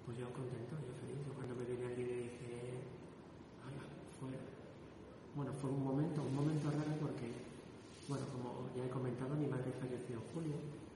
Pues 0.08 0.16
yo 0.16 0.32
contento, 0.32 0.80
yo 0.80 0.94
feliz. 1.04 1.20
Yo 1.28 1.36
cuando 1.36 1.52
me 1.60 1.68
viene 1.68 1.84
alguien 1.84 2.08
y 2.08 2.32
dice, 2.32 2.48
fue, 4.24 4.32
bueno, 5.36 5.52
fue 5.60 5.68
un 5.68 5.84
momento, 5.84 6.24
un 6.24 6.32
momento 6.32 6.72
raro 6.72 6.96
porque, 7.04 7.28
bueno, 8.08 8.24
como 8.32 8.72
ya 8.72 8.88
he 8.88 8.90
comentado, 8.90 9.36
mi 9.36 9.52
madre 9.52 9.68
falleció 9.84 10.16
en 10.16 10.26
julio. 10.32 10.87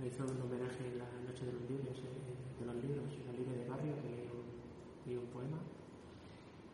Me 0.00 0.08
hizo 0.08 0.24
un 0.24 0.40
homenaje 0.40 0.80
en 0.88 0.96
la 0.96 1.04
noche 1.28 1.44
de 1.44 1.52
los 1.52 1.62
libros. 1.68 1.98
Eh, 2.00 2.40
de 2.60 2.66
los 2.66 2.76
libros, 2.76 3.04
la 3.26 3.32
libro 3.32 3.52
de 3.52 3.68
barrio 3.68 3.94
que 4.00 4.20
poema. 5.32 5.60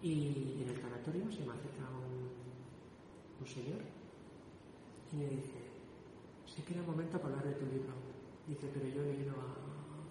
Y 0.03 0.63
en 0.63 0.69
el 0.69 0.79
tanatorio 0.81 1.25
se 1.31 1.47
me 1.47 1.53
acerca 1.55 1.87
un, 1.91 2.31
un 3.41 3.47
señor 3.47 3.81
y 5.13 5.17
me 5.17 5.27
dice, 5.27 5.59
sé 6.47 6.63
que 6.63 6.75
era 6.75 6.83
momento 6.83 7.19
para 7.19 7.39
hablar 7.39 7.55
de 7.55 7.59
tu 7.59 7.67
libro. 7.67 7.95
Dice, 8.47 8.71
pero 8.75 8.87
yo 8.87 9.03
he 9.03 9.15
leído 9.15 9.35
a, 9.35 9.57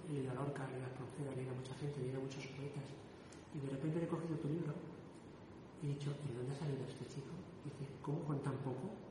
he 0.10 0.14
leído 0.14 0.32
a 0.32 0.36
Lorca, 0.36 0.68
he 0.72 0.84
a 0.84 0.88
Espronceda, 0.88 1.32
he 1.32 1.36
leído 1.36 1.52
a 1.52 1.60
mucha 1.60 1.76
gente, 1.76 2.00
he 2.00 2.04
leído 2.04 2.20
a 2.20 2.24
muchos 2.24 2.48
poetas. 2.56 2.88
Y 3.54 3.60
de 3.60 3.70
repente 3.70 4.04
he 4.04 4.08
cogido 4.08 4.36
tu 4.40 4.48
libro 4.50 4.74
y 5.84 5.86
he 5.86 5.90
dicho, 5.96 6.12
¿y 6.24 6.28
de 6.32 6.36
dónde 6.40 6.56
ha 6.56 6.60
salido 6.60 6.84
este 6.88 7.06
chico? 7.08 7.32
Dice, 7.64 7.84
¿cómo 8.02 8.24
con 8.26 8.40
tan 8.42 8.58
poco? 8.64 9.05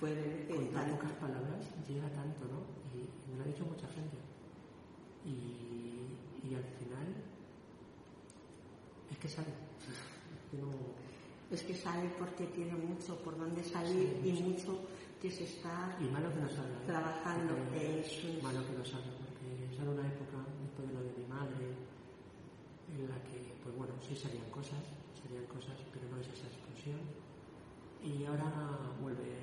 Puede 0.00 0.46
con 0.48 0.68
tan 0.72 0.90
pocas 0.90 1.12
palabras 1.12 1.60
llega 1.88 2.08
tanto, 2.10 2.40
¿no? 2.48 2.64
Y 2.96 3.04
me 3.30 3.36
lo 3.36 3.44
ha 3.44 3.46
dicho 3.46 3.64
mucha 3.66 3.86
gente. 3.88 4.16
Y, 5.26 6.48
y 6.48 6.54
al 6.54 6.64
final 6.80 7.06
es 9.10 9.18
que 9.18 9.28
sale. 9.28 9.48
Es 9.50 10.50
que 10.50 10.56
no, 10.56 10.70
Es 11.50 11.62
que 11.62 11.74
sale 11.74 12.08
porque 12.18 12.46
tiene 12.46 12.74
mucho 12.74 13.16
por 13.22 13.36
donde 13.36 13.62
salir 13.62 14.18
Sí, 14.22 14.28
y 14.30 14.42
mucho 14.42 14.80
que 15.20 15.30
se 15.30 15.44
está 15.44 15.96
y 16.00 16.04
malo 16.04 16.32
que 16.32 16.40
no 16.40 16.48
salga. 16.48 16.78
¿eh? 16.80 16.86
trabajando. 16.86 17.54
Porque- 17.54 18.00
Eso 18.00 18.28
es. 18.28 18.42
malo 18.42 18.64
que 18.66 18.72
no 18.72 18.84
salga, 18.84 19.12
porque 19.20 19.76
sale 19.76 19.90
una 19.90 20.06
época, 20.08 20.38
después 20.64 20.88
de 20.88 20.94
lo 20.94 21.02
de 21.04 21.12
mi 21.18 21.26
madre, 21.26 21.66
en 22.88 23.04
la 23.08 23.20
que, 23.28 23.52
pues 23.62 23.76
bueno, 23.76 23.92
sí 24.00 24.16
salían 24.16 24.48
cosas, 24.50 24.80
salían 25.20 25.44
cosas, 25.46 25.76
pero 25.92 26.08
no 26.08 26.16
es 26.22 26.28
esa 26.28 26.46
explosión. 26.48 27.00
Y 28.02 28.24
ahora 28.24 28.50
vuelve, 29.00 29.36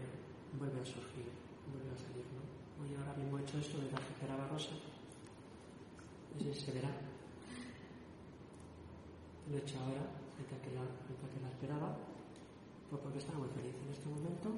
vuelve 0.57 0.81
a 0.81 0.85
surgir, 0.85 1.29
vuelve 1.69 1.93
a 1.93 1.97
salir, 1.97 2.25
¿no? 2.33 2.41
Hoy 2.81 2.95
ahora 2.97 3.13
mismo 3.13 3.37
he 3.37 3.41
hecho 3.43 3.59
esto 3.59 3.77
de 3.77 3.91
la 3.91 3.97
Jepera 3.97 4.35
Barrosa, 4.35 4.73
ese 6.39 6.53
se 6.65 6.71
verá. 6.71 6.89
Lo 9.49 9.57
he 9.57 9.61
hecho 9.61 9.79
ahora, 9.79 10.09
mientras 10.37 10.61
que 10.61 10.71
la, 10.73 10.81
mientras 11.07 11.31
que 11.31 11.39
la 11.41 11.49
esperaba, 11.49 11.97
pues 12.89 13.01
porque 13.01 13.19
estaba 13.19 13.39
muy 13.39 13.49
feliz 13.49 13.75
en 13.75 13.91
este 13.93 14.09
momento 14.09 14.49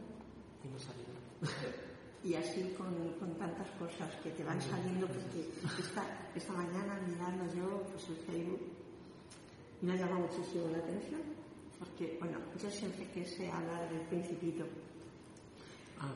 y 0.63 0.75
ha 0.75 0.79
salido. 0.79 1.13
Y 2.21 2.33
así 2.35 2.75
con, 2.77 2.93
con 3.13 3.33
tantas 3.35 3.69
cosas 3.79 4.13
que 4.21 4.31
te 4.31 4.43
van 4.43 4.61
saliendo, 4.61 5.07
porque 5.07 5.51
esta, 5.79 6.03
esta 6.35 6.51
mañana 6.51 6.99
mirando 7.07 7.45
yo 7.55 7.81
pues, 7.83 8.09
el 8.09 8.17
Facebook 8.17 8.59
me 9.81 9.93
ha 9.93 9.95
llamado 9.95 10.27
muchísimo 10.27 10.67
la 10.69 10.79
atención, 10.79 11.21
porque, 11.79 12.17
bueno, 12.19 12.37
yo 12.61 12.69
siempre 12.69 13.07
quise 13.13 13.49
hablar 13.49 13.89
del 13.89 14.01
principito 14.01 14.65
Ah, 15.99 16.13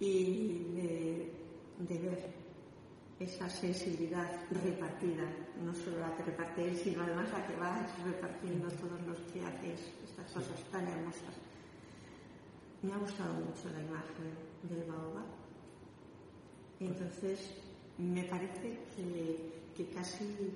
y 0.00 0.72
de, 0.74 1.32
de 1.78 1.98
ver 1.98 2.32
esa 3.20 3.48
sensibilidad 3.48 4.26
repartida, 4.50 5.24
no 5.62 5.74
solo 5.74 6.00
la 6.00 6.16
que 6.16 6.24
reparte 6.24 6.66
él, 6.66 6.76
sino 6.76 7.02
además 7.02 7.30
la 7.30 7.46
que 7.46 7.56
vas 7.56 8.04
repartiendo 8.04 8.68
todos 8.70 9.00
los 9.06 9.18
que 9.30 9.44
haces 9.44 9.92
estas 10.04 10.32
cosas 10.32 10.64
tan 10.70 10.88
hermosas. 10.88 11.34
Me 12.82 12.92
ha 12.92 12.96
gustado 12.96 13.34
mucho 13.34 13.68
la 13.72 13.82
imagen 13.82 14.32
del 14.68 14.90
baobab. 14.90 15.26
Entonces, 16.80 17.50
me 17.98 18.24
parece 18.24 18.80
que, 18.96 19.52
que 19.76 19.86
casi 19.94 20.52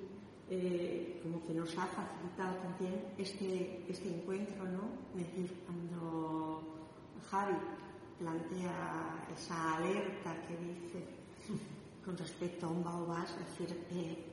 eh, 0.49 1.19
como 1.21 1.45
que 1.45 1.53
nos 1.53 1.77
ha 1.77 1.85
facilitado 1.87 2.55
también 2.57 3.03
este, 3.17 3.83
este 3.89 4.07
encuentro, 4.07 4.63
¿no? 4.63 4.89
Es 5.19 5.27
decir, 5.27 5.63
cuando 5.65 6.63
Javi 7.29 7.57
plantea 8.17 9.27
esa 9.35 9.75
alerta 9.75 10.35
que 10.47 10.57
dice 10.57 11.05
con 12.03 12.17
respecto 12.17 12.67
a 12.67 12.69
un 12.69 12.83
baobab, 12.83 13.25
es 13.25 13.59
decir, 13.59 13.85
eh, 13.91 14.25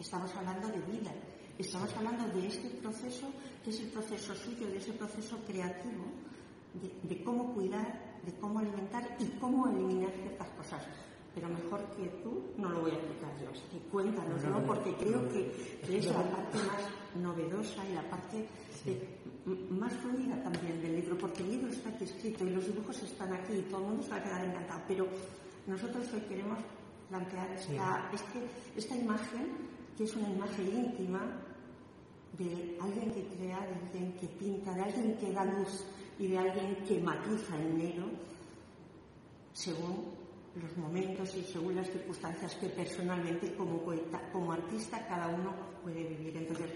estamos 0.00 0.34
hablando 0.34 0.68
de 0.68 0.80
vida, 0.80 1.12
estamos 1.56 1.94
hablando 1.94 2.26
de 2.34 2.48
este 2.48 2.68
proceso, 2.70 3.30
que 3.62 3.70
es 3.70 3.80
el 3.80 3.88
proceso 3.90 4.34
suyo, 4.34 4.66
de 4.66 4.78
ese 4.78 4.92
proceso 4.94 5.38
creativo, 5.46 6.04
de, 6.74 7.14
de 7.14 7.22
cómo 7.22 7.54
cuidar, 7.54 8.18
de 8.24 8.32
cómo 8.38 8.58
alimentar 8.58 9.16
y 9.20 9.26
cómo 9.38 9.68
eliminar 9.68 10.10
ciertas 10.10 10.48
cosas. 10.50 10.82
Pero 11.34 11.48
mejor 11.48 11.80
que 11.96 12.06
tú 12.22 12.42
no 12.56 12.68
lo 12.68 12.80
voy 12.82 12.92
a 12.92 12.94
explicar 12.94 13.32
yo, 13.42 13.50
así 13.50 13.62
que 13.72 13.78
cuéntanoslo, 13.90 14.50
No, 14.50 14.66
porque 14.66 14.94
creo 14.94 15.28
que, 15.30 15.80
que 15.84 15.98
es 15.98 16.06
la 16.06 16.22
parte 16.22 16.58
más 16.58 17.22
novedosa 17.22 17.84
y 17.88 17.92
la 17.94 18.08
parte 18.08 18.46
más 19.70 19.92
fluida 19.94 20.40
también 20.42 20.80
del 20.80 20.96
libro, 20.96 21.18
porque 21.18 21.42
el 21.42 21.50
libro 21.50 21.72
está 21.72 21.88
aquí 21.90 22.04
escrito 22.04 22.44
y 22.46 22.50
los 22.50 22.64
dibujos 22.66 23.02
están 23.02 23.32
aquí 23.32 23.52
y 23.54 23.62
todo 23.62 23.80
el 23.80 23.86
mundo 23.88 24.02
se 24.04 24.10
va 24.10 24.16
a 24.16 24.22
quedar 24.22 24.44
encantado, 24.44 24.80
pero 24.86 25.06
nosotros 25.66 26.06
hoy 26.14 26.20
queremos 26.20 26.58
plantear 27.08 27.50
esta, 27.52 28.10
este- 28.12 28.48
esta 28.76 28.96
imagen, 28.96 29.46
que 29.96 30.04
es 30.04 30.14
una 30.16 30.30
imagen 30.30 30.68
íntima 30.68 31.20
de 32.38 32.78
alguien 32.80 33.10
que 33.12 33.22
crea, 33.36 33.60
de 33.60 33.74
alguien 33.74 34.12
que 34.20 34.26
pinta, 34.28 34.72
de 34.72 34.82
alguien 34.82 35.16
que 35.18 35.32
da 35.32 35.44
luz 35.44 35.84
y 36.18 36.28
de 36.28 36.38
alguien 36.38 36.76
que 36.86 37.00
matiza 37.00 37.56
el 37.60 37.76
negro 37.76 38.04
según 39.52 40.14
los 40.60 40.76
momentos 40.76 41.34
y 41.36 41.42
según 41.42 41.76
las 41.76 41.90
circunstancias 41.90 42.54
que 42.56 42.68
personalmente 42.68 43.54
como 43.54 43.80
poeta, 43.82 44.20
como 44.32 44.52
artista 44.52 45.04
cada 45.06 45.28
uno 45.28 45.52
puede 45.82 46.04
vivir. 46.04 46.36
Entonces, 46.36 46.70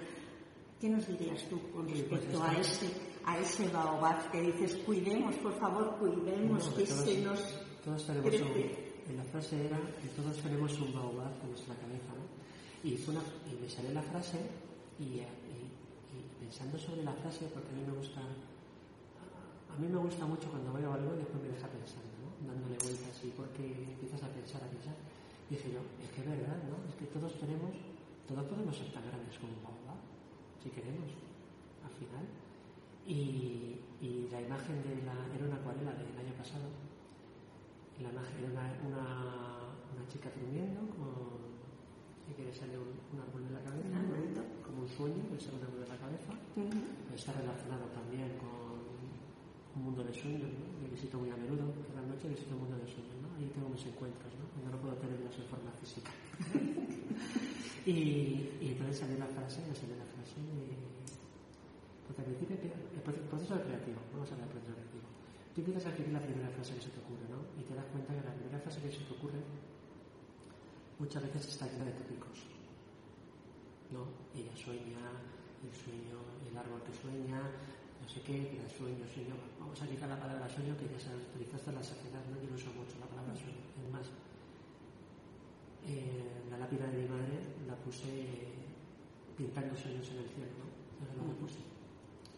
¿qué 0.80 0.88
nos 0.88 1.06
dirías 1.06 1.42
tú 1.48 1.60
con 1.72 1.86
Sí, 1.88 2.04
pues 2.08 2.22
respecto 2.22 2.42
a 2.42 2.52
ese, 2.54 2.86
a 3.24 3.38
ese 3.38 3.68
baobab 3.68 4.30
que 4.32 4.40
dices, 4.42 4.74
cuidemos, 4.84 5.34
por 5.36 5.58
favor, 5.58 5.96
cuidemos, 5.98 6.68
que 6.70 6.84
todos- 6.84 7.04
se 7.04 7.20
nos 7.22 7.40
Todos 7.84 8.06
tenemos 8.06 8.34
un, 8.40 9.10
en 9.10 9.16
la 9.16 9.24
frase 9.24 9.64
era 9.66 9.78
que 10.02 10.08
todos 10.20 10.36
tenemos 10.38 10.72
un 10.80 10.92
baobab 10.92 11.32
en 11.44 11.50
nuestra 11.50 11.74
cabeza, 11.76 12.12
¿no? 12.16 12.88
Y, 12.88 12.96
fue 12.96 13.14
una- 13.14 13.24
y 13.50 13.60
me 13.62 13.68
salió 13.70 13.92
la 13.92 14.02
frase 14.02 14.38
y, 14.98 15.04
y- 15.04 15.22
y 15.22 16.20
pensando 16.40 16.76
sobre 16.78 17.02
la 17.04 17.12
frase, 17.14 17.46
porque 17.54 17.68
a 17.68 17.72
mí 17.72 17.82
me 17.86 17.96
gusta, 17.96 18.20
a 19.78 19.80
mí 19.80 19.86
me 19.86 20.02
gusta 20.02 20.26
mucho 20.26 20.50
cuando 20.50 20.74
veo 20.74 20.90
algo 20.90 21.14
y 21.14 21.22
después 21.22 21.38
me 21.38 21.54
deja 21.54 21.70
pensando, 21.70 22.10
¿no? 22.18 22.34
Dándole 22.50 22.74
vueltas 22.82 23.14
y 23.22 23.30
porque 23.30 23.94
empiezas 23.94 24.26
a 24.26 24.28
pensar, 24.34 24.58
a 24.66 24.74
pensar. 24.74 24.98
Dije 25.46 25.70
yo, 25.70 25.86
es 26.02 26.10
que 26.10 26.26
es 26.26 26.26
verdad, 26.26 26.58
¿no? 26.66 26.82
Es 26.90 26.98
que 26.98 27.06
todos 27.14 27.30
tenemos, 27.38 27.70
todos 28.26 28.42
podemos 28.50 28.74
ser 28.74 28.90
tan 28.90 29.06
grandes 29.06 29.38
como 29.38 29.54
baobab, 29.62 30.02
si 30.58 30.74
queremos, 30.74 31.14
al 31.86 31.94
final. 31.94 32.26
Y, 33.06 33.78
y 34.02 34.26
la 34.34 34.42
imagen 34.42 34.82
de 34.82 34.98
la, 35.06 35.14
era 35.30 35.46
una 35.46 35.62
acuarela 35.62 35.94
del 35.94 36.10
año 36.10 36.34
pasado, 36.34 36.74
la 38.02 38.10
imagen 38.10 38.34
era 38.34 38.50
una, 38.50 38.66
una, 38.82 39.06
una 39.94 40.04
chica 40.10 40.26
durmiendo 40.34 40.90
con 40.98 41.38
y 42.26 42.34
que 42.34 42.50
le 42.50 42.52
sale 42.52 42.74
un, 42.76 42.98
un 43.14 43.18
árbol 43.22 43.46
en 43.46 43.54
la 43.54 43.62
cabeza, 43.62 44.42
como 44.66 44.82
un 44.82 44.90
sueño, 44.90 45.22
le 45.30 45.38
sale 45.38 45.62
un 45.62 45.70
árbol 45.70 45.86
en 45.86 45.92
la 45.94 46.00
cabeza. 46.02 46.32
Ujú. 46.34 47.14
Está 47.14 47.30
relacionado 47.32 47.86
también 47.94 48.36
con 48.42 48.57
un 49.78 49.84
mundo 49.94 50.02
de 50.02 50.12
sueños, 50.12 50.50
¿no? 50.50 50.66
que 50.82 50.90
visito 50.90 51.18
muy 51.18 51.30
a 51.30 51.36
menudo, 51.38 51.70
por 51.70 51.94
la 51.94 52.02
noche 52.02 52.28
visito 52.28 52.58
un 52.58 52.66
mundo 52.66 52.76
de 52.82 52.88
sueños, 52.90 53.14
¿no? 53.22 53.30
ahí 53.38 53.46
tengo 53.54 53.70
mis 53.70 53.86
encuentros, 53.86 54.34
¿no? 54.34 54.44
cuando 54.50 54.74
no 54.74 54.78
puedo 54.82 54.94
tenerlos 54.98 55.34
en 55.38 55.46
forma 55.46 55.70
física. 55.78 56.10
y, 57.86 58.58
y 58.58 58.66
entonces 58.74 58.98
salió 58.98 59.16
la 59.18 59.30
frase, 59.30 59.62
me 59.62 59.74
salió 59.74 59.94
la 59.94 60.08
frase 60.10 60.36
de... 60.42 60.74
Porque 62.10 62.26
al 62.26 62.34
principio 62.34 62.56
el 62.58 63.28
proceso 63.30 63.54
creativo, 63.62 64.00
vamos 64.12 64.26
a 64.28 64.34
hablar 64.34 64.48
del 64.50 64.58
proceso 64.58 64.74
creativo. 64.74 65.06
Tú 65.54 65.60
empiezas 65.62 65.86
a 65.86 65.88
escribir 65.90 66.12
la 66.12 66.22
primera 66.22 66.50
frase 66.50 66.74
que 66.74 66.82
se 66.82 66.90
te 66.90 67.00
ocurre, 67.00 67.26
¿no? 67.30 67.40
Y 67.58 67.64
te 67.64 67.74
das 67.74 67.86
cuenta 67.92 68.14
que 68.14 68.22
la 68.22 68.34
primera 68.34 68.58
frase 68.58 68.80
que 68.80 68.92
se 68.92 69.02
te 69.04 69.12
ocurre 69.12 69.40
muchas 70.98 71.22
veces 71.22 71.48
está 71.48 71.66
llena 71.66 71.84
de 71.84 71.92
tópicos. 71.92 72.46
¿No? 73.92 74.04
Ella 74.34 74.54
sueña, 74.56 75.02
el 75.64 75.72
sueño, 75.72 76.20
el 76.48 76.56
árbol 76.56 76.82
que 76.84 76.92
sueña, 76.92 77.40
no 78.02 78.08
sé 78.08 78.22
qué, 78.22 78.48
que 78.48 78.58
da 78.62 78.68
sueño, 78.68 79.04
sueño. 79.12 79.34
Vamos 79.58 79.80
a 79.82 79.86
quitar 79.86 80.08
la 80.08 80.18
palabra 80.18 80.48
sueño 80.48 80.76
que 80.76 80.88
ya 80.88 80.98
se 80.98 81.10
utilizaste 81.14 81.70
en 81.70 81.76
la 81.76 81.82
sociedad, 81.82 82.22
¿no? 82.30 82.40
Yo 82.40 82.48
no 82.50 82.56
uso 82.56 82.72
mucho 82.72 82.98
la 83.00 83.06
palabra 83.06 83.34
sueño. 83.34 83.62
Es 83.78 83.90
más, 83.92 84.06
eh, 85.86 86.46
la 86.50 86.58
lápida 86.58 86.86
de 86.86 87.02
mi 87.02 87.08
madre 87.08 87.36
la 87.66 87.76
puse 87.76 88.08
pintando 89.36 89.76
sueños 89.76 90.08
en 90.10 90.18
el 90.18 90.28
cielo, 90.30 90.52
¿no? 90.58 90.66
Eso 91.04 91.14
no 91.16 91.28
lo 91.30 91.34
puse. 91.38 91.60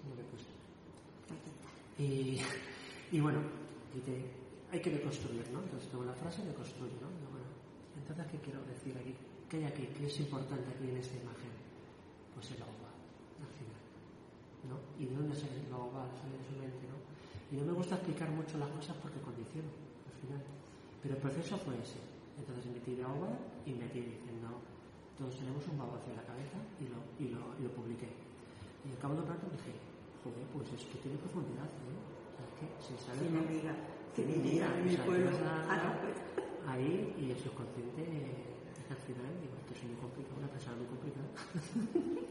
No 0.04 0.14
lo 0.16 0.24
puse. 0.28 0.48
Y, 2.00 2.40
y 3.16 3.20
bueno, 3.20 3.40
dice, 3.94 4.24
hay 4.72 4.80
que 4.80 4.90
deconstruir, 4.90 5.48
¿no? 5.50 5.62
Entonces 5.62 5.90
tengo 5.90 6.04
la 6.04 6.14
frase, 6.14 6.44
deconstruyo, 6.44 6.94
¿no? 7.00 7.08
Bueno, 7.30 7.46
entonces, 7.96 8.26
¿qué 8.30 8.38
quiero 8.38 8.64
decir 8.64 8.96
aquí? 8.96 9.14
¿Qué 9.48 9.56
hay 9.58 9.64
aquí? 9.64 9.88
¿Qué 9.98 10.06
es 10.06 10.20
importante 10.20 10.70
aquí 10.70 10.88
en 10.88 10.96
esta 10.96 11.16
imagen? 11.16 11.50
Pues 12.34 12.50
el 12.52 12.56
final, 12.56 12.89
¿no? 14.68 14.76
¿Y 14.98 15.06
de 15.08 15.14
dónde 15.16 15.34
sale 15.36 15.60
el 15.60 15.70
baobab? 15.70 16.10
Sale 16.20 16.36
de 16.36 16.44
su 16.44 16.54
mente, 16.58 16.84
¿no? 16.88 16.98
Y 17.52 17.60
no 17.60 17.64
me 17.70 17.74
gusta 17.76 17.96
explicar 17.96 18.30
mucho 18.30 18.58
las 18.58 18.70
cosas 18.70 18.96
porque 19.00 19.20
condiciono, 19.20 19.70
al 20.08 20.16
final. 20.20 20.42
Pero 21.02 21.14
el 21.16 21.20
proceso 21.20 21.56
fue 21.58 21.76
ese. 21.80 22.00
Entonces 22.36 22.66
metí 22.72 22.96
baobab 22.96 23.36
y 23.66 23.72
metí 23.72 24.00
diciendo, 24.00 24.60
todos 25.16 25.36
tenemos 25.36 25.60
un 25.68 25.76
baobab 25.78 26.04
en 26.08 26.16
la 26.16 26.24
cabeza 26.24 26.58
y 26.80 26.88
lo, 26.88 27.00
y 27.20 27.26
lo, 27.32 27.42
y 27.58 27.62
lo 27.64 27.70
publiqué. 27.76 28.08
Y 28.84 28.92
al 28.92 28.98
cabo 28.98 29.14
de 29.16 29.22
un 29.24 29.28
rato 29.28 29.44
dije, 29.52 29.72
joder, 30.24 30.44
pues 30.52 30.68
esto 30.72 30.96
tiene 31.04 31.16
profundidad, 31.20 31.68
¿eh? 31.68 32.20
O 32.60 32.82
sea, 32.82 32.92
es 32.92 33.20
que 33.20 33.28
me 33.32 33.40
diga, 33.48 33.72
que 34.14 34.22
me 34.24 34.36
diga, 34.44 34.68
diga, 34.68 34.84
mi 34.84 34.96
pueblo. 34.96 35.30
a-. 35.32 35.96
Ahí 36.68 37.16
y 37.18 37.30
el 37.30 37.38
subconsciente 37.40 38.02
eh, 38.04 38.50
al 38.90 39.00
final 39.08 39.32
digo, 39.40 39.56
esto 39.70 39.86
es 39.86 39.92
muy 39.92 40.00
complicado, 40.00 40.36
una 40.38 40.48
persona 40.48 40.76
muy 40.76 40.86
complicada. 40.86 41.28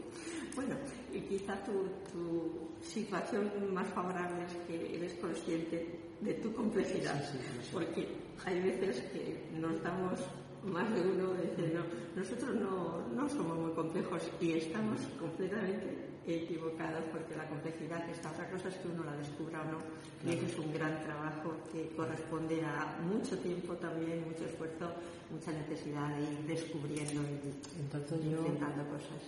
quizá 1.28 1.54
tu, 1.64 1.86
tu, 2.10 2.70
situación 2.82 3.72
más 3.72 3.86
favorable 3.88 4.44
es 4.46 4.56
que 4.66 4.96
eres 4.96 5.14
consciente 5.14 6.00
de 6.20 6.34
tu 6.34 6.52
complejidad, 6.52 7.22
porque 7.72 8.08
hay 8.44 8.60
veces 8.60 9.00
que 9.12 9.48
nos 9.52 9.82
damos 9.82 10.18
más 10.64 10.92
de 10.92 11.00
uno 11.00 11.32
dice, 11.34 11.72
no, 11.72 11.84
nosotros 12.16 12.54
no, 12.56 13.06
no 13.14 13.28
somos 13.28 13.58
muy 13.58 13.72
complejos 13.72 14.22
y 14.40 14.52
estamos 14.52 15.00
completamente 15.18 16.09
equivocados 16.26 17.04
porque 17.12 17.36
la 17.36 17.48
complejidad, 17.48 18.08
esta 18.08 18.30
otra 18.30 18.50
cosa 18.50 18.68
es 18.68 18.76
que 18.76 18.88
uno 18.88 19.04
la 19.04 19.16
descubra 19.16 19.62
o 19.62 19.64
no, 19.72 19.78
y 20.24 20.36
eso 20.36 20.46
es 20.46 20.58
un 20.58 20.72
gran 20.72 21.02
trabajo 21.02 21.56
que 21.72 21.88
corresponde 21.96 22.62
a 22.62 23.00
mucho 23.02 23.38
tiempo 23.38 23.74
también, 23.74 24.24
mucho 24.28 24.44
esfuerzo, 24.44 24.92
mucha 25.30 25.52
necesidad 25.52 26.16
de 26.16 26.22
ir 26.22 26.38
descubriendo 26.46 27.22
y 27.22 27.80
Entonces 27.80 28.20
intentando 28.24 28.84
cosas. 28.90 29.22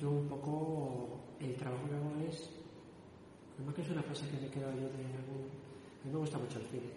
Yo 0.00 0.10
un 0.10 0.28
poco, 0.28 1.20
el 1.40 1.54
trabajo 1.56 1.88
que 1.88 1.94
hago 1.94 2.12
es, 2.28 2.50
además 3.56 3.74
que 3.74 3.82
es 3.82 3.90
una 3.90 4.02
frase 4.02 4.28
que 4.28 4.36
me 4.36 4.46
he 4.46 4.50
quedado 4.50 4.72
yo 4.72 4.88
de 4.92 5.04
algún, 5.16 5.48
a 5.48 6.06
mí 6.06 6.12
me 6.12 6.18
gusta 6.18 6.38
mucho 6.38 6.58
el 6.58 6.66
cine, 6.66 6.92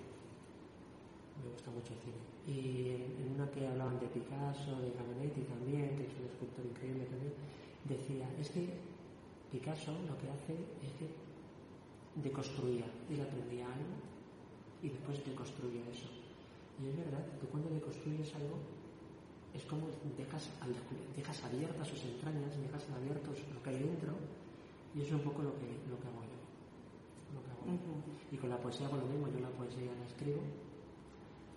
me 1.43 1.51
gusta 1.51 1.71
mucho 1.71 1.93
el 1.93 1.99
cine. 1.99 2.27
Y 2.47 2.95
en, 2.95 3.35
una 3.35 3.49
que 3.51 3.67
hablaban 3.67 3.99
de 3.99 4.07
Picasso, 4.07 4.79
de 4.79 4.91
Gamanetti 4.91 5.41
también, 5.41 5.95
que 5.95 6.07
es 6.07 6.15
un 6.19 6.25
escultor 6.31 6.65
increíble 6.65 7.05
también, 7.05 7.33
decía, 7.83 8.27
es 8.39 8.49
que 8.49 8.96
Picasso 9.51 9.91
lo 10.07 10.17
que 10.19 10.29
hace 10.29 10.53
es 10.83 10.91
que 10.99 11.07
deconstruía, 12.21 12.85
él 13.09 13.21
aprendía 13.21 13.65
algo 13.65 13.95
y 14.81 14.89
después 14.89 15.23
deconstruía 15.25 15.81
eso. 15.89 16.09
Y 16.81 16.89
es 16.89 16.97
verdad, 16.97 17.23
que 17.39 17.47
cuando 17.47 17.69
deconstruyes 17.69 18.33
algo 18.35 18.59
es 19.53 19.63
como 19.63 19.87
dejas, 20.17 20.49
dejas 21.15 21.43
abiertas 21.43 21.87
sus 21.87 22.03
entrañas, 22.03 22.53
dejas 22.59 22.85
abiertos 22.91 23.39
lo 23.53 23.63
que 23.63 23.69
hay 23.69 23.79
dentro 23.79 24.13
y 24.93 25.01
eso 25.01 25.15
es 25.15 25.19
un 25.21 25.25
poco 25.25 25.41
lo 25.43 25.53
que, 25.55 25.67
lo 25.89 25.97
que 25.97 26.07
hago 26.07 26.21
yo. 26.21 26.37
Y 28.31 28.37
con 28.37 28.49
la 28.49 28.57
poesía 28.57 28.89
con 28.89 28.99
lo 28.99 29.05
mismo, 29.05 29.27
yo 29.27 29.39
la 29.39 29.49
poesía 29.49 29.91
la 29.93 30.07
escribo 30.07 30.41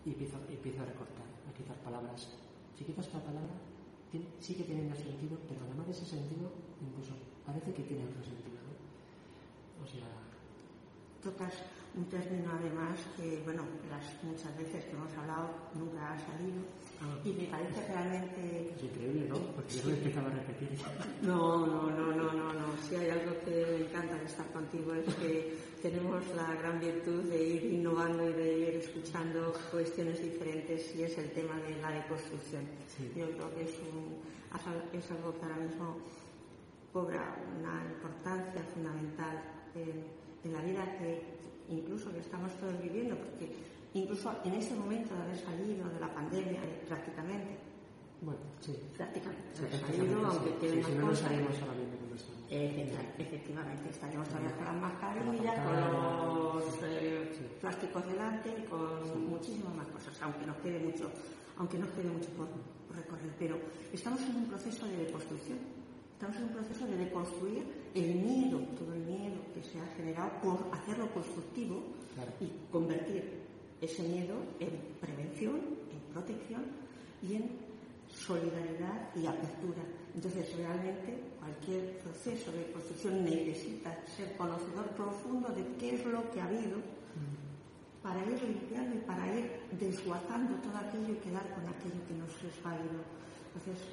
y 0.04 0.11
empiezo, 0.11 0.38
empiezo 0.49 0.82
a 0.82 0.87
recortar, 0.87 1.26
a 1.49 1.52
quitar 1.56 1.76
palabras. 1.82 2.28
Si 2.76 2.85
quitas 2.85 3.06
esta 3.06 3.20
palabra, 3.20 3.52
sí 4.40 4.55
que 4.55 4.64
tiene 4.64 4.83
un 4.83 4.97
sentido, 4.97 5.38
pero 5.49 5.61
además 5.64 5.87
de 5.87 5.93
ese 5.93 6.07
sentido, 6.07 6.50
incluso 6.83 7.14
parece 7.47 7.73
que 7.73 7.83
tiene 7.83 8.05
otro 8.05 8.23
sentido. 8.23 8.59
¿no? 8.67 9.85
O 9.85 9.87
sea. 9.87 10.09
Tocas 11.23 11.52
un 11.97 12.04
término 12.04 12.50
además 12.52 12.99
que, 13.16 13.42
bueno, 13.44 13.64
las 13.90 14.23
muchas 14.23 14.56
veces 14.56 14.85
que 14.85 14.92
hemos 14.92 15.12
hablado 15.18 15.50
nunca 15.75 16.12
ha 16.12 16.18
salido 16.18 16.62
ah. 17.02 17.18
y 17.25 17.32
me 17.32 17.44
parece 17.47 17.87
realmente... 17.88 18.75
Es 18.76 18.82
increíble, 18.85 19.26
¿no? 19.28 19.38
Porque 19.56 19.75
yo 19.75 20.20
no 20.20 20.26
a 20.26 20.30
repetir. 20.30 20.68
No, 21.23 21.66
no, 21.66 21.90
no, 21.90 22.12
no, 22.12 22.32
no, 22.32 22.52
no. 22.52 22.66
Si 22.88 22.94
hay 22.94 23.11
algo 23.11 23.32
que 23.44 23.50
me 23.50 23.87
encanta 23.87 24.16
de 24.16 24.25
estar 24.25 24.47
contigo 24.52 24.94
es 24.94 25.14
que 25.16 25.56
tenemos 25.82 26.23
la 26.37 26.54
gran 26.54 26.78
virtud 26.78 27.25
de 27.25 27.42
ir 27.42 27.64
innovando 27.73 28.28
y 28.28 28.32
de 28.35 28.59
ir 28.59 28.75
escuchando 28.76 29.52
cuestiones 29.70 30.23
diferentes 30.23 30.94
y 30.94 31.02
es 31.02 31.18
el 31.18 31.30
tema 31.32 31.56
de 31.61 31.76
la 31.80 31.90
deconstrucción. 31.90 32.64
Yo 33.16 33.30
creo 33.30 33.54
que 33.54 33.64
es, 33.64 33.75
un, 33.80 34.16
es 34.92 35.11
algo 35.11 35.35
que 35.38 35.44
ahora 35.44 35.56
mismo 35.56 35.97
cobra 36.92 37.37
una 37.59 37.85
importancia 37.85 38.62
fundamental 38.75 39.42
en, 39.75 40.04
en 40.44 40.52
la 40.52 40.61
vida 40.62 40.99
que 40.99 41.39
incluso 41.71 42.12
que 42.12 42.21
estamos 42.21 42.53
todos 42.59 42.81
viviendo, 42.83 43.17
porque 43.17 43.50
incluso 43.95 44.35
en 44.45 44.55
este 44.55 44.75
momento 44.75 45.15
de 45.15 45.23
haber 45.23 45.39
salido 45.39 45.89
de 45.89 46.00
la 46.00 46.12
pandemia 46.12 46.61
eh, 46.62 46.85
prácticamente, 46.87 47.57
bueno, 48.21 48.41
sí. 48.61 48.77
Prácticamente. 48.97 49.43
salido, 49.57 50.27
aunque 50.27 50.55
quede 50.59 50.85
sí, 50.85 50.93
más 50.93 51.23
no 51.23 51.27
ahora 51.27 51.37
mismo 51.37 52.00
eh, 52.53 52.93
efectivamente, 53.17 53.91
estaríamos 53.91 54.29
todavía 54.29 54.50
con 54.57 54.65
las 54.65 54.75
mascarillas, 54.75 55.55
con 55.65 55.77
los 56.35 56.64
eh, 56.83 57.57
plásticos 57.61 58.05
delante 58.09 58.51
y 58.51 58.66
con 58.66 59.31
muchísimas 59.31 59.73
más 59.77 59.87
cosas, 59.87 60.21
aunque 60.21 60.47
nos 60.47 60.57
quede 60.57 60.81
mucho, 60.81 61.09
aunque 61.57 61.79
nos 61.79 61.88
quede 61.90 62.11
mucho 62.11 62.29
por, 62.31 62.49
por 62.88 62.97
recorrer. 62.97 63.31
Pero 63.38 63.57
estamos 63.92 64.21
en 64.23 64.35
un 64.35 64.47
proceso 64.47 64.85
de 64.87 64.97
deconstrucción 64.97 65.80
Estamos 66.20 66.37
en 66.37 66.48
un 66.48 66.52
proceso 66.52 66.87
de 66.87 66.96
deconstruir 66.98 67.64
el 67.94 68.14
miedo, 68.16 68.61
todo 68.76 68.92
el 68.92 69.00
miedo 69.06 69.40
que 69.54 69.62
se 69.62 69.80
ha 69.80 69.87
generado 69.96 70.30
por 70.42 70.68
hacerlo 70.70 71.11
constructivo 71.14 71.80
y 72.38 72.70
convertir 72.70 73.40
ese 73.80 74.02
miedo 74.02 74.37
en 74.61 74.68
prevención, 75.00 75.56
en 75.56 76.12
protección 76.12 76.61
y 77.22 77.37
en 77.37 77.50
solidaridad 78.06 79.16
y 79.16 79.24
apertura. 79.24 79.80
Entonces, 80.14 80.54
realmente, 80.59 81.24
cualquier 81.38 81.96
proceso 82.00 82.52
de 82.52 82.70
construcción 82.70 83.24
necesita 83.24 84.04
ser 84.04 84.37
conocedor 84.37 84.90
profundo 84.90 85.48
de 85.48 85.64
qué 85.78 85.94
es 85.94 86.04
lo 86.04 86.30
que 86.33 86.40
ha 86.42 86.44
habido 86.44 86.76
mm. 87.16 88.02
para 88.02 88.20
ir 88.26 88.42
limpiando 88.42 88.94
y 88.94 89.00
para 89.09 89.24
ir 89.38 89.52
desguazando 89.80 90.56
todo 90.56 90.76
aquello 90.76 91.14
y 91.14 91.24
quedar 91.24 91.48
con 91.54 91.64
aquello 91.64 92.04
que 92.06 92.12
nos 92.12 92.28
es 92.44 92.62
válido. 92.62 93.00
Entonces, 93.56 93.88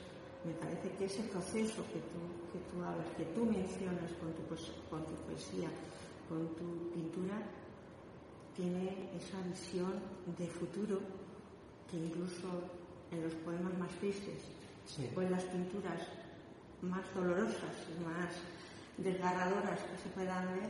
me 0.46 0.54
parece 0.54 0.92
que 0.98 1.06
ese 1.06 1.24
proceso 1.24 1.84
que 1.92 2.00
tú, 2.00 2.22
que 2.54 2.60
tú 2.72 2.84
hablas, 2.84 3.08
que 3.18 3.26
tú 3.36 3.46
mencionas 3.46 4.12
con 4.20 4.32
tu, 4.34 4.44
con 4.90 5.06
tu 5.06 5.16
poesía, 5.26 5.70
con 6.30 6.48
tu 6.56 6.92
pintura, 6.94 7.42
tiene 8.56 9.10
esa 9.16 9.42
visión 9.48 9.94
de 10.38 10.48
futuro 10.48 11.00
que 11.90 11.98
incluso 11.98 12.48
en 13.12 13.24
los 13.24 13.34
poemas 13.36 13.78
más 13.78 13.92
tristes 14.00 14.44
o 15.16 15.22
en 15.22 15.32
las 15.32 15.44
pinturas 15.44 16.02
más 16.82 17.04
dolorosas 17.14 17.76
y 17.90 18.04
más 18.04 18.34
desgarradoras 18.98 19.80
que 19.80 19.98
se 19.98 20.10
puedan 20.10 20.46
ver, 20.56 20.70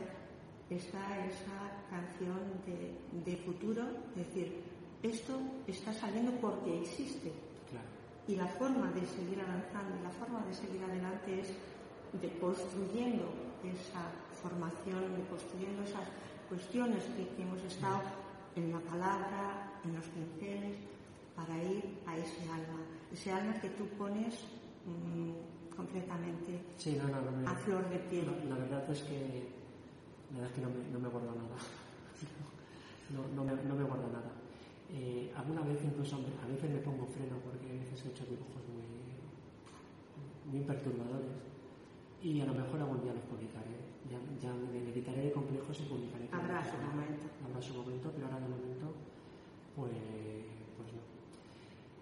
está 0.70 1.26
esa 1.26 1.72
canción 1.88 2.38
de, 2.66 2.92
de 3.24 3.36
futuro, 3.38 3.84
es 4.16 4.26
decir, 4.26 4.62
esto 5.02 5.38
está 5.66 5.92
saliendo 5.92 6.32
porque 6.40 6.82
existe, 6.82 7.32
y 8.28 8.36
la 8.36 8.46
forma 8.46 8.92
de 8.92 9.00
seguir 9.06 9.40
avanzando 9.40 9.96
la 10.04 10.10
forma 10.10 10.44
de 10.44 10.52
seguir 10.52 10.84
adelante 10.84 11.40
es 11.40 11.48
de 12.20 12.28
construyendo 12.38 13.24
esa 13.64 14.04
formación, 14.42 15.16
de 15.16 15.24
construyendo 15.24 15.82
esas 15.82 16.04
cuestiones 16.48 17.04
que, 17.16 17.42
hemos 17.42 17.62
estado 17.64 18.02
en 18.54 18.70
la 18.70 18.80
palabra, 18.80 19.80
en 19.82 19.96
los 19.96 20.04
pinceles, 20.12 20.76
para 21.34 21.56
ir 21.62 22.00
a 22.06 22.16
ese 22.16 22.42
alma, 22.44 22.84
ese 23.12 23.32
alma 23.32 23.54
que 23.60 23.70
tú 23.70 23.86
pones 23.96 24.44
mm, 24.84 25.74
completamente 25.74 26.60
a 27.46 27.54
flor 27.54 27.88
de 27.88 27.98
piel. 28.10 28.26
La, 28.48 28.56
verdad 28.56 28.90
es 28.90 29.02
que, 29.04 29.48
la 30.32 30.40
verdad 30.40 30.50
es 30.50 30.54
que 30.54 30.60
no 30.60 30.68
me, 30.68 30.84
no 30.92 30.98
me 31.00 31.08
guardo 31.08 31.32
nada. 31.34 31.56
No, 33.08 33.26
no, 33.34 33.42
me, 33.42 33.52
no 33.64 33.74
me 33.74 33.84
guardo 33.84 34.06
nada. 34.08 34.37
Eh, 34.88 35.30
alguna 35.36 35.60
vez 35.62 35.84
incluso, 35.84 36.16
a 36.16 36.46
veces 36.48 36.70
me 36.70 36.80
pongo 36.80 37.04
freno 37.04 37.36
porque 37.44 37.68
a 37.68 37.76
veces 37.76 38.06
he 38.06 38.08
hecho 38.08 38.24
dibujos 38.24 38.64
muy, 38.72 38.88
muy 40.48 40.64
perturbadores 40.64 41.36
y 42.22 42.40
a 42.40 42.46
lo 42.46 42.54
mejor 42.54 42.80
algún 42.80 43.02
día 43.02 43.12
los 43.12 43.28
publicaré. 43.28 43.76
Ya, 44.08 44.16
ya 44.40 44.54
me, 44.56 44.92
quitaré 44.92 45.28
de 45.28 45.32
complejos 45.32 45.76
y 45.80 45.84
publicaré. 45.84 46.28
Habrá 46.32 46.64
su 46.64 46.80
momento. 46.80 47.28
Habrá 47.44 47.60
su 47.60 47.74
momento, 47.74 48.10
pero 48.16 48.26
ahora 48.26 48.40
de 48.40 48.48
momento, 48.48 48.86
pues, 49.76 49.92
pues 49.92 50.88
no. 50.96 51.04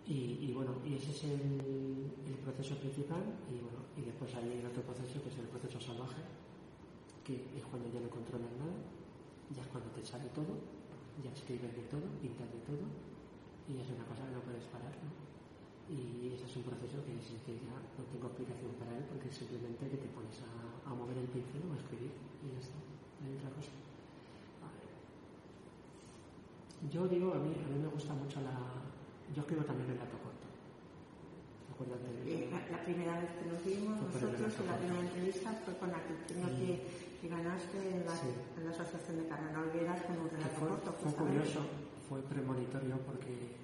Y, 0.07 0.46
y, 0.46 0.53
bueno, 0.55 0.79
y 0.87 0.94
ese 0.94 1.11
es 1.11 1.25
el, 1.25 2.07
el, 2.22 2.38
proceso 2.46 2.79
principal 2.79 3.27
y 3.51 3.59
bueno, 3.59 3.83
y 3.99 4.07
después 4.07 4.31
hay 4.38 4.62
otro 4.62 4.87
proceso 4.87 5.20
que 5.20 5.29
es 5.35 5.38
el 5.42 5.51
proceso 5.51 5.81
salvaje, 5.81 6.22
que 7.27 7.35
es 7.59 7.64
cuando 7.66 7.90
ya 7.90 7.99
no 7.99 8.09
controlas 8.09 8.55
nada, 8.55 8.79
ya 9.51 9.62
es 9.62 9.68
cuando 9.68 9.90
te 9.90 10.07
sale 10.07 10.31
todo 10.31 10.55
ya 11.24 11.33
escribes 11.33 11.72
de 11.72 11.85
todo, 11.88 12.05
pintas 12.20 12.50
de 12.52 12.61
todo 12.66 12.85
y 13.68 13.81
es 13.81 13.88
una 13.90 14.05
cosa 14.05 14.26
que 14.29 14.35
no 14.37 14.42
puedes 14.44 14.64
parar. 14.68 14.92
¿no? 15.00 15.11
Y 15.87 16.35
ese 16.35 16.44
es 16.44 16.57
un 16.57 16.64
proceso 16.66 16.98
que, 17.07 17.14
es, 17.14 17.31
que 17.46 17.55
ya 17.62 17.79
no 17.96 18.02
tengo 18.11 18.26
explicación 18.26 18.74
para 18.74 18.90
él 18.98 19.05
porque 19.07 19.31
simplemente 19.31 19.87
que 19.87 20.02
te 20.02 20.09
pones 20.11 20.42
a, 20.42 20.90
mover 20.92 21.18
el 21.18 21.29
pincel 21.31 21.62
o 21.66 21.74
a 21.74 21.79
escribir 21.79 22.11
y 22.42 22.52
ya 22.52 22.61
está. 22.61 22.79
Hay 23.22 23.35
otra 23.38 23.50
cosa. 23.50 23.72
Yo 26.92 27.09
digo, 27.09 27.33
a 27.33 27.38
mí, 27.38 27.57
a 27.57 27.68
mí 27.68 27.79
me 27.81 27.88
gusta 27.88 28.14
mucho 28.14 28.40
la... 28.42 28.52
Yo 29.35 29.40
escribo 29.42 29.64
también 29.64 29.88
relato 29.88 30.18
corto. 30.18 30.36
¿Te 31.76 31.84
acuerdas 31.84 32.00
de 32.24 32.32
eh, 32.32 32.48
la, 32.48 32.78
la, 32.78 32.84
primera 32.84 33.20
vez 33.20 33.28
que 33.36 33.44
nos 33.52 33.60
vimos 33.60 34.00
nosotros 34.00 34.48
en 34.48 34.66
la 34.66 34.78
primera 34.80 35.00
entrevista 35.04 35.52
fue 35.60 35.76
con 35.76 35.92
la 35.92 36.00
que 36.00 36.16
que 37.20 37.28
ganaste 37.28 37.78
en 37.80 38.04
la, 38.04 38.14
en 38.16 38.64
la 38.64 38.70
Asociación 38.70 39.18
de 39.18 39.28
Carrera 39.28 39.60
Olveras 39.60 40.02
con 40.02 40.20
un 40.20 40.30
relato 40.30 40.56
fue, 40.56 40.68
corto. 40.68 40.92
Fue 41.00 41.12
curioso, 41.12 41.60
fue 42.08 42.20
premonitorio 42.22 42.96
porque 43.04 43.56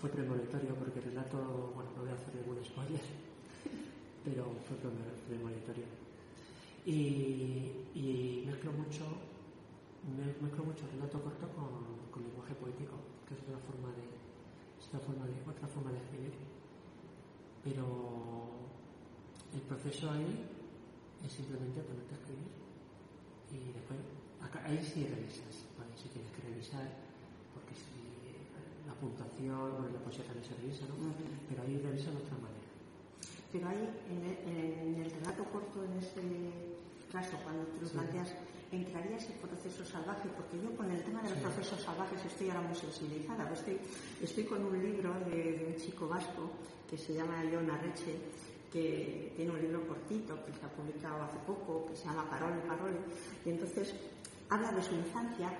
fue 0.00 0.10
premonitorio 0.10 0.74
porque 0.76 0.98
el 1.00 1.04
relato, 1.12 1.72
bueno, 1.74 1.90
no 1.96 2.02
voy 2.02 2.10
a 2.10 2.14
hacer 2.14 2.34
ningún 2.34 2.64
spoiler, 2.64 3.00
pero 4.24 4.44
fue 4.68 4.76
premonitorio. 5.28 5.84
Y, 6.84 7.92
y 7.94 8.44
mezclo 8.46 8.72
mucho 8.72 9.04
mezclo 10.02 10.64
mucho 10.64 10.82
relato 10.92 11.22
corto 11.22 11.46
con, 11.54 12.10
con, 12.10 12.22
lenguaje 12.22 12.54
poético, 12.54 12.98
que 13.28 13.34
es 13.34 13.40
otra 13.42 13.58
forma 13.62 13.88
de, 13.94 14.02
es 14.02 14.86
otra 14.88 14.98
forma 14.98 15.26
de, 15.26 15.34
otra 15.46 15.68
forma 15.68 15.92
de 15.92 15.98
escribir. 15.98 16.34
Pero 17.64 17.86
el 19.54 19.60
proceso 19.62 20.10
ahí 20.10 20.46
es 21.24 21.32
simplemente 21.32 21.80
ponerte 21.82 22.14
a 22.14 22.18
escribir 22.18 22.52
y 23.52 23.72
después 23.72 24.00
ahí 24.64 24.80
sí 24.82 25.06
revisas, 25.06 25.68
¿vale? 25.78 25.92
si 25.96 26.08
tienes 26.08 26.30
que 26.32 26.42
revisar, 26.42 26.86
porque 27.54 27.74
si 27.74 28.02
la 28.86 28.94
puntuación, 28.94 29.78
bueno, 29.78 29.92
la 29.92 30.02
poesía 30.02 30.24
también 30.24 30.44
se 30.44 30.54
revisa, 30.56 30.84
¿no? 30.88 30.96
Pero 31.48 31.62
ahí 31.62 31.78
revisa 31.78 32.10
de 32.10 32.18
otra 32.18 32.36
manera. 32.40 32.68
Pero 33.52 33.68
ahí, 33.68 33.84
en 34.08 34.20
el, 34.24 34.36
en 34.48 35.02
el 35.02 35.10
relato 35.10 35.44
corto, 35.52 35.84
en 35.84 35.98
ese 36.00 36.22
caso, 37.12 37.36
cuando 37.44 37.64
te 37.68 37.84
lo 37.84 37.88
planteas, 37.88 38.32
entraría 38.76 39.16
ese 39.16 39.32
proceso 39.32 39.84
salvaje, 39.84 40.28
porque 40.36 40.56
yo 40.56 40.74
con 40.76 40.90
el 40.90 41.02
tema 41.02 41.22
de 41.22 41.30
los 41.30 41.38
procesos 41.38 41.80
salvajes 41.82 42.24
estoy 42.24 42.48
ahora 42.48 42.62
muy 42.62 42.76
sensibilizada. 42.76 43.50
Estoy, 43.52 43.78
estoy 44.22 44.44
con 44.44 44.64
un 44.64 44.82
libro 44.82 45.12
de, 45.28 45.66
un 45.68 45.76
chico 45.76 46.08
vasco 46.08 46.50
que 46.88 46.96
se 46.96 47.14
llama 47.14 47.44
John 47.52 47.70
Arreche, 47.70 48.16
que 48.72 49.32
tiene 49.36 49.50
un 49.50 49.60
libro 49.60 49.86
cortito 49.86 50.42
que 50.46 50.52
se 50.52 50.64
ha 50.64 50.68
publicado 50.70 51.22
hace 51.22 51.38
poco, 51.46 51.86
que 51.86 51.96
se 51.96 52.06
llama 52.06 52.28
Parole, 52.28 52.60
Parole, 52.66 52.98
y 53.44 53.50
entonces 53.50 53.94
habla 54.48 54.72
de 54.72 54.82
su 54.82 54.94
infancia 54.94 55.52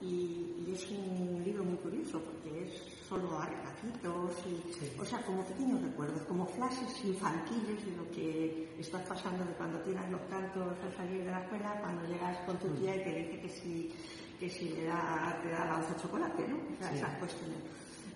y, 0.00 0.64
y, 0.66 0.72
es 0.74 0.90
un 0.90 1.42
libro 1.44 1.64
muy 1.64 1.76
curioso 1.76 2.20
porque 2.20 2.64
es 2.64 2.97
solo 3.08 3.38
arcacitos 3.38 4.32
y, 4.46 5.00
o 5.00 5.04
sea, 5.04 5.22
como 5.22 5.42
pequeños 5.44 5.80
recuerdos, 5.80 6.22
como 6.22 6.46
flashes 6.46 7.04
infantiles 7.04 7.84
de 7.84 7.96
lo 7.96 8.10
que 8.10 8.74
estás 8.78 9.02
pasando 9.08 9.44
de 9.44 9.52
cuando 9.52 9.80
tiras 9.80 10.10
los 10.10 10.20
cantos 10.22 10.76
al 10.84 10.92
salir 10.94 11.24
de 11.24 11.30
la 11.30 11.40
escuela, 11.40 11.80
cuando 11.80 12.06
llegas 12.06 12.36
con 12.44 12.58
tu 12.58 12.68
tía 12.74 12.96
y 12.96 13.04
te 13.04 13.14
dice 13.14 13.40
que 13.40 13.48
si, 13.48 13.92
que 14.38 14.50
si 14.50 14.68
le 14.70 14.84
da, 14.84 15.38
te 15.42 15.48
da 15.50 15.64
la 15.64 15.76
once 15.76 15.94
de 15.94 16.00
chocolate, 16.00 16.48
¿no? 16.48 16.56
O 16.56 16.78
sea, 16.78 16.94
esas 16.94 17.18
cuestiones. 17.18 17.58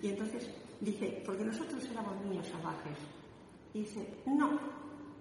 Y 0.02 0.09
entonces 0.09 0.50
dice, 0.81 1.22
porque 1.24 1.44
nosotros 1.44 1.83
éramos 1.90 2.24
niños 2.24 2.46
salvajes. 2.48 2.98
Y 3.72 3.81
dice, 3.81 4.07
no, 4.26 4.59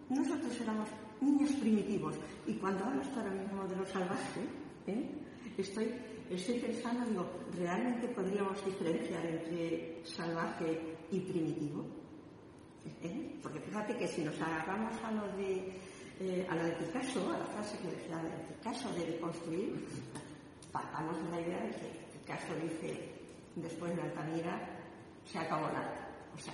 nosotros 0.10 0.60
éramos 0.60 0.89
niños 1.21 1.51
primitivos. 1.53 2.15
Y 2.45 2.55
cuando 2.55 2.84
hablas 2.84 3.07
ahora 3.15 3.31
mismo 3.31 3.65
de 3.67 3.75
lo 3.77 3.86
salvaje, 3.86 4.41
¿eh? 4.88 5.10
estoy 5.57 5.93
estoy 6.35 6.59
pensando, 6.59 7.05
digo, 7.05 7.29
¿realmente 7.57 8.07
podríamos 8.09 8.63
diferenciar 8.65 9.25
entre 9.25 10.01
salvaje 10.05 10.97
y 11.11 11.19
primitivo? 11.19 11.85
Porque 13.41 13.59
fíjate 13.59 13.97
que 13.97 14.07
si 14.07 14.23
nos 14.23 14.39
agarramos 14.41 14.93
a 15.03 15.11
lo 15.11 15.27
de 15.37 15.73
eh, 16.19 16.45
a 16.47 16.55
lo 16.55 16.63
de 16.63 16.71
Picasso, 16.73 17.31
a 17.33 17.39
la 17.39 17.45
frase 17.45 17.77
que 17.79 17.87
decía 17.87 18.17
de 18.17 18.53
Picasso 18.53 18.93
de 18.93 19.19
construir, 19.19 19.87
partamos 20.71 21.17
de 21.23 21.29
la 21.31 21.41
idea 21.41 21.63
de 21.63 21.71
que 21.71 22.19
Picasso 22.19 22.53
dice 22.61 23.11
después 23.55 23.95
de 23.95 24.01
Altamira 24.03 24.69
se 25.25 25.39
acabó 25.39 25.67
nada. 25.67 26.09
O 26.35 26.37
sea, 26.37 26.53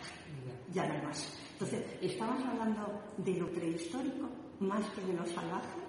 ya 0.74 0.88
no 0.88 0.94
hay 0.94 1.02
más. 1.02 1.38
Entonces, 1.54 1.84
estamos 2.02 2.44
hablando 2.46 3.02
de 3.18 3.34
lo 3.34 3.52
prehistórico 3.52 4.30
más 4.60 4.90
que 4.92 5.02
de 5.02 5.14
lo 5.14 5.26
salvaje 5.26 5.87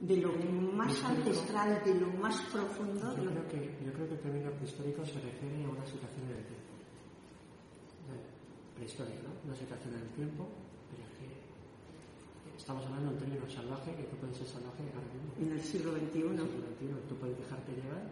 de 0.00 0.16
lo 0.16 0.32
más 0.72 1.04
ancestral, 1.04 1.82
de 1.84 1.94
lo 1.94 2.08
más 2.16 2.40
profundo. 2.48 3.14
Yo, 3.20 3.30
creo 3.30 3.48
que, 3.48 3.84
yo 3.84 3.92
creo 3.92 4.08
que 4.08 4.14
el 4.14 4.20
término 4.20 4.50
prehistórico 4.52 5.04
se 5.04 5.20
refiere 5.20 5.64
a 5.64 5.68
una 5.68 5.84
situación 5.84 6.24
en 6.24 6.36
el 6.40 6.44
tiempo. 6.48 6.72
Prehistórica, 8.76 9.28
¿no? 9.28 9.36
Una 9.44 9.56
situación 9.56 9.92
en 9.92 10.00
el 10.00 10.12
tiempo, 10.16 10.48
pero 10.88 11.04
es 11.04 11.12
que 11.20 11.28
estamos 12.56 12.80
hablando 12.88 13.12
de 13.12 13.16
un 13.16 13.20
término 13.20 13.44
salvaje, 13.44 13.92
que 13.92 14.08
tú 14.08 14.16
puedes 14.16 14.40
ser 14.40 14.48
salvaje 14.48 14.88
ahora 14.88 15.12
mismo. 15.12 15.36
En 15.36 15.52
el 15.52 15.60
siglo 15.60 15.92
XXI. 15.92 16.32
En 16.32 16.40
el 16.40 16.48
siglo 16.48 16.68
XXI, 16.80 17.08
tú 17.08 17.14
puedes 17.20 17.36
dejarte 17.36 17.76
llevar 17.76 18.04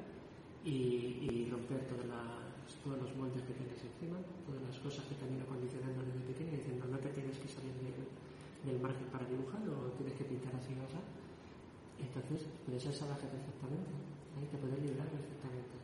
y, 0.68 1.24
y 1.24 1.48
romper 1.48 1.88
todas 1.88 2.04
las, 2.04 2.68
todos 2.84 3.00
los 3.00 3.16
moldes 3.16 3.40
que 3.48 3.56
tienes 3.56 3.80
encima, 3.80 4.20
todas 4.44 4.60
las 4.60 4.76
cosas 4.84 5.08
que 5.08 5.16
te 5.16 5.24
han 5.24 5.40
ido 5.40 5.48
condicionando 5.48 6.04
desde 6.04 6.20
pequeño, 6.36 6.52
diciendo 6.52 6.84
no 6.84 7.00
te 7.00 7.08
tienes 7.16 7.40
que 7.40 7.48
salir 7.48 7.72
del, 7.80 7.96
del 8.68 8.76
margen 8.76 9.08
para 9.08 9.24
dibujar 9.24 9.64
o 9.72 9.88
tienes 9.96 10.12
que 10.20 10.28
pintar 10.28 10.52
así 10.60 10.76
o 10.76 10.84
así 10.84 11.00
entonces, 12.28 12.44
puede 12.60 12.76
ser 12.76 12.92
salvaje 12.92 13.24
perfectamente. 13.24 13.88
¿eh? 13.88 14.52
Te 14.52 14.60
puedes 14.60 14.76
librar 14.84 15.08
perfectamente. 15.08 15.80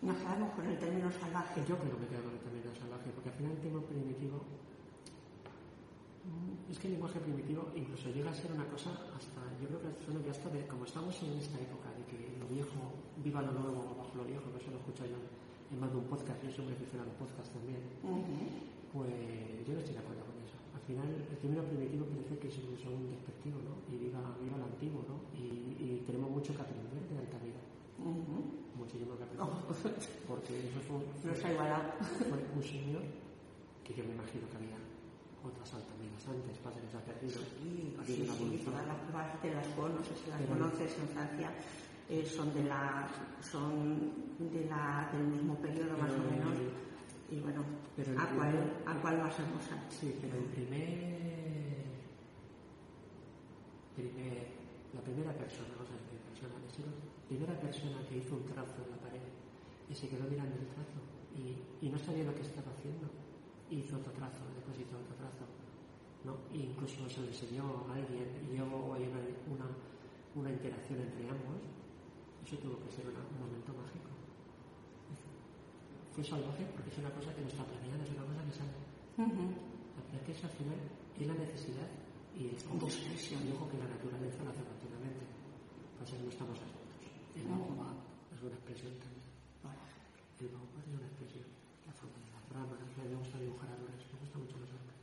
Nos 0.00 0.16
quedamos 0.16 0.56
con 0.56 0.64
el 0.64 0.78
término 0.80 1.12
salvaje. 1.12 1.60
Yo 1.68 1.76
creo 1.76 1.92
que 1.92 2.00
me 2.00 2.08
quedo 2.08 2.24
con 2.24 2.32
el 2.32 2.40
término 2.40 2.72
salvaje, 2.72 3.12
porque 3.12 3.28
al 3.28 3.36
final 3.36 3.52
el 3.52 3.60
término 3.60 3.84
primitivo. 3.84 4.40
Mm, 6.24 6.72
es 6.72 6.78
que 6.80 6.88
el 6.88 6.92
lenguaje 6.96 7.20
primitivo 7.20 7.68
incluso 7.76 8.08
llega 8.08 8.32
a 8.32 8.34
ser 8.34 8.56
una 8.56 8.64
cosa 8.72 8.88
hasta. 9.12 9.44
Yo 9.60 9.68
creo 9.68 9.84
que 9.84 10.00
suena 10.00 10.24
que 10.24 10.32
hasta 10.32 10.48
de. 10.48 10.64
Como 10.64 10.88
estamos 10.88 11.12
en 11.20 11.36
esta 11.36 11.60
época 11.60 11.92
de 11.92 12.08
que 12.08 12.40
lo 12.40 12.48
viejo 12.48 12.80
viva 13.20 13.44
lo 13.44 13.52
nuevo 13.52 14.00
bajo 14.00 14.16
lo 14.16 14.24
viejo, 14.24 14.48
que 14.48 14.64
eso 14.64 14.72
lo 14.72 14.80
escucho 14.80 15.04
yo 15.04 15.20
en 15.68 15.76
más 15.76 15.92
de 15.92 15.98
un 16.00 16.08
podcast, 16.08 16.40
yo 16.40 16.50
soy 16.50 16.64
muy 16.64 16.72
aficionado 16.72 17.10
a 17.10 17.12
los 17.12 17.20
podcasts 17.20 17.52
también. 17.52 17.84
Pues 18.88 19.12
yo 19.68 19.72
no 19.76 19.80
estoy 19.84 19.92
de 19.92 20.00
acuerdo 20.00 20.24
con 20.24 20.37
final 20.88 21.04
el 21.04 21.36
término 21.36 21.62
primitivo 21.68 22.08
parece 22.08 22.38
que 22.40 22.48
es 22.48 22.56
incluso 22.64 22.88
un 22.88 23.12
despectivo, 23.12 23.60
¿no? 23.60 23.76
Y 23.92 24.00
viva, 24.00 24.24
viva 24.40 24.56
lo 24.56 24.64
antiguo, 24.64 25.04
¿no? 25.04 25.20
Y, 25.36 25.76
y, 25.76 26.02
tenemos 26.08 26.30
mucho 26.32 26.56
que 26.56 26.62
aprender 26.64 27.04
de 27.04 27.14
la 27.14 27.20
alta 27.20 27.38
vida. 27.44 27.60
Muchísimo 28.72 29.12
que 29.20 29.24
aprender. 29.28 29.44
Oh. 29.44 29.52
Porque 30.32 30.64
eso 30.64 30.80
fue, 30.88 31.52
igualado. 31.52 31.92
Fue 32.00 32.40
un 32.40 32.64
señor 32.64 33.04
que 33.84 33.92
yo 33.92 34.02
me 34.04 34.16
imagino 34.16 34.48
que 34.48 34.56
había 34.56 34.80
otras 35.44 35.68
altamidas 35.76 36.24
antes, 36.24 36.56
pasa 36.64 36.80
que 36.80 36.88
se 36.88 36.96
ha 36.96 37.04
perdido. 37.04 37.36
Sí, 37.36 37.92
sí, 38.06 38.24
sí, 38.24 38.62
todas 38.64 38.86
las 38.88 38.96
pruebas 39.04 39.42
de 39.44 39.50
las 39.52 39.68
no 39.76 40.02
sé 40.04 40.14
si 40.16 40.30
las 40.32 40.40
conoces 40.48 40.90
en 40.98 41.08
Francia, 41.12 41.52
eh, 42.08 42.24
son 42.24 42.48
de 42.54 42.64
la, 42.64 43.08
son 43.44 44.12
de 44.40 44.64
la, 44.64 45.10
del 45.12 45.28
mismo 45.28 45.54
periodo 45.60 45.98
más 45.98 46.12
o 46.12 46.24
menos 46.32 46.56
y 47.30 47.40
bueno, 47.40 47.60
¿a, 47.60 48.26
cuál, 48.32 48.56
¿a 48.86 48.94
cuál 49.02 49.16
vas 49.18 49.36
a 49.36 49.44
usar? 49.52 49.84
Sí, 49.92 50.16
pero 50.20 50.36
el 50.38 50.48
primer, 50.48 51.84
primer, 53.92 54.48
la 54.94 55.00
primera 55.04 55.32
persona, 55.36 55.68
vamos 55.76 55.92
a 55.92 56.00
decir 56.00 56.16
persona, 56.24 56.56
la 56.56 57.28
primera 57.28 57.54
persona 57.60 58.00
que 58.08 58.16
hizo 58.16 58.32
un 58.36 58.46
trazo 58.48 58.80
en 58.80 58.90
la 58.90 58.96
pared 58.96 59.28
y 59.90 59.94
se 59.94 60.08
quedó 60.08 60.24
mirando 60.24 60.56
el 60.56 60.72
trazo 60.72 61.00
y, 61.36 61.84
y 61.84 61.90
no 61.92 61.98
sabía 61.98 62.24
lo 62.24 62.34
que 62.34 62.48
estaba 62.48 62.72
haciendo, 62.72 63.12
hizo 63.68 64.00
otro 64.00 64.12
trazo, 64.16 64.48
después 64.56 64.80
hizo 64.80 64.96
otro 64.96 65.12
trazo, 65.20 65.44
¿no? 66.24 66.48
E 66.56 66.64
incluso 66.64 67.04
se 67.12 67.20
lo 67.20 67.28
enseñó 67.28 67.84
a 67.92 67.92
alguien 67.92 68.24
y 68.48 68.56
luego 68.56 68.96
hay 68.96 69.04
una, 69.04 69.20
una, 69.52 69.68
una 70.32 70.48
interacción 70.48 71.04
entre 71.04 71.28
ambos, 71.28 71.60
eso 72.40 72.56
tuvo 72.56 72.80
que 72.80 72.88
ser 72.88 73.04
un 73.04 73.36
momento 73.36 73.76
mágico 73.76 74.17
fue 76.18 76.26
salvaje 76.26 76.66
porque 76.74 76.90
es 76.90 76.98
una 76.98 77.14
cosa 77.14 77.30
que 77.30 77.46
no 77.46 77.46
está 77.46 77.62
planeada, 77.62 78.02
es 78.02 78.10
una 78.10 78.26
cosa 78.26 78.42
que 78.42 78.54
sale. 78.58 78.74
Uh 79.22 79.54
que 80.26 80.34
eso 80.34 80.50
al 80.50 80.56
final 80.58 80.80
es 81.14 81.24
la 81.24 81.38
necesidad 81.38 81.88
y 82.34 82.50
es 82.52 82.60
una 82.66 82.84
expresión, 82.90 83.40
ojo 83.54 83.70
que 83.70 83.78
la 83.78 83.86
naturaleza 83.86 84.42
lo 84.42 84.50
hace 84.50 84.66
naturalmente. 84.66 85.24
Pasa 85.94 86.18
que 86.18 86.26
no 86.26 86.32
estamos 86.34 86.58
atentos. 86.58 86.98
El 87.38 87.46
baobab 87.46 87.96
es 88.34 88.40
una 88.42 88.58
expresión 88.58 88.98
también. 88.98 89.30
El 90.42 90.50
baobab 90.52 90.84
es 90.84 90.94
una 90.98 91.06
expresión. 91.06 91.46
La 91.86 91.94
forma 91.94 92.18
de 92.18 92.28
las 92.34 92.44
ramas, 92.50 92.82
me 92.82 93.14
gusta 93.14 93.38
dibujar 93.38 93.68
árboles, 93.72 94.02
me 94.10 94.18
gusta 94.18 94.36
mucho 94.42 94.56
los 94.58 94.70
árboles. 94.74 94.98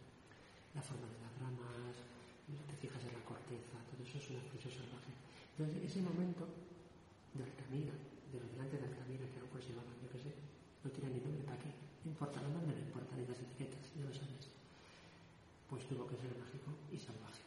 La 0.75 0.83
forma 0.83 1.07
de 1.09 1.19
las 1.25 1.33
ramas, 1.39 1.95
te 2.43 2.75
fijas 2.75 3.01
en 3.07 3.15
la 3.15 3.23
corteza, 3.23 3.79
todo 3.87 4.03
eso 4.03 4.19
es 4.19 4.27
una 4.35 4.43
expresión 4.43 4.83
salvaje. 4.83 5.11
Entonces, 5.55 5.79
ese 5.79 5.99
momento 6.03 6.43
de 7.33 7.41
Altamira, 7.47 7.95
de 7.95 8.35
los 8.35 8.51
delante 8.51 8.77
de 8.77 8.85
Altamira, 8.85 9.25
que 9.31 9.39
aún 9.41 9.49
pues 9.49 9.63
llevaban, 9.63 9.95
yo 10.03 10.11
qué 10.11 10.19
sé, 10.21 10.44
no 10.85 10.91
tiene 10.91 11.09
ni 11.15 11.19
nombre, 11.19 11.43
¿para 11.43 11.57
qué? 11.57 11.73
No 12.05 12.11
importa 12.11 12.39
el 12.39 12.53
nombre, 12.53 12.77
no 12.77 12.85
importa 12.85 13.15
ni 13.17 13.25
las 13.25 13.39
etiquetas, 13.39 13.81
ya 13.97 14.05
lo 14.05 14.13
sabes. 14.13 14.45
Pues 15.67 15.87
tuvo 15.87 16.05
que 16.05 16.15
ser 16.17 16.29
mágico 16.37 16.69
y 16.93 16.97
salvaje. 17.01 17.41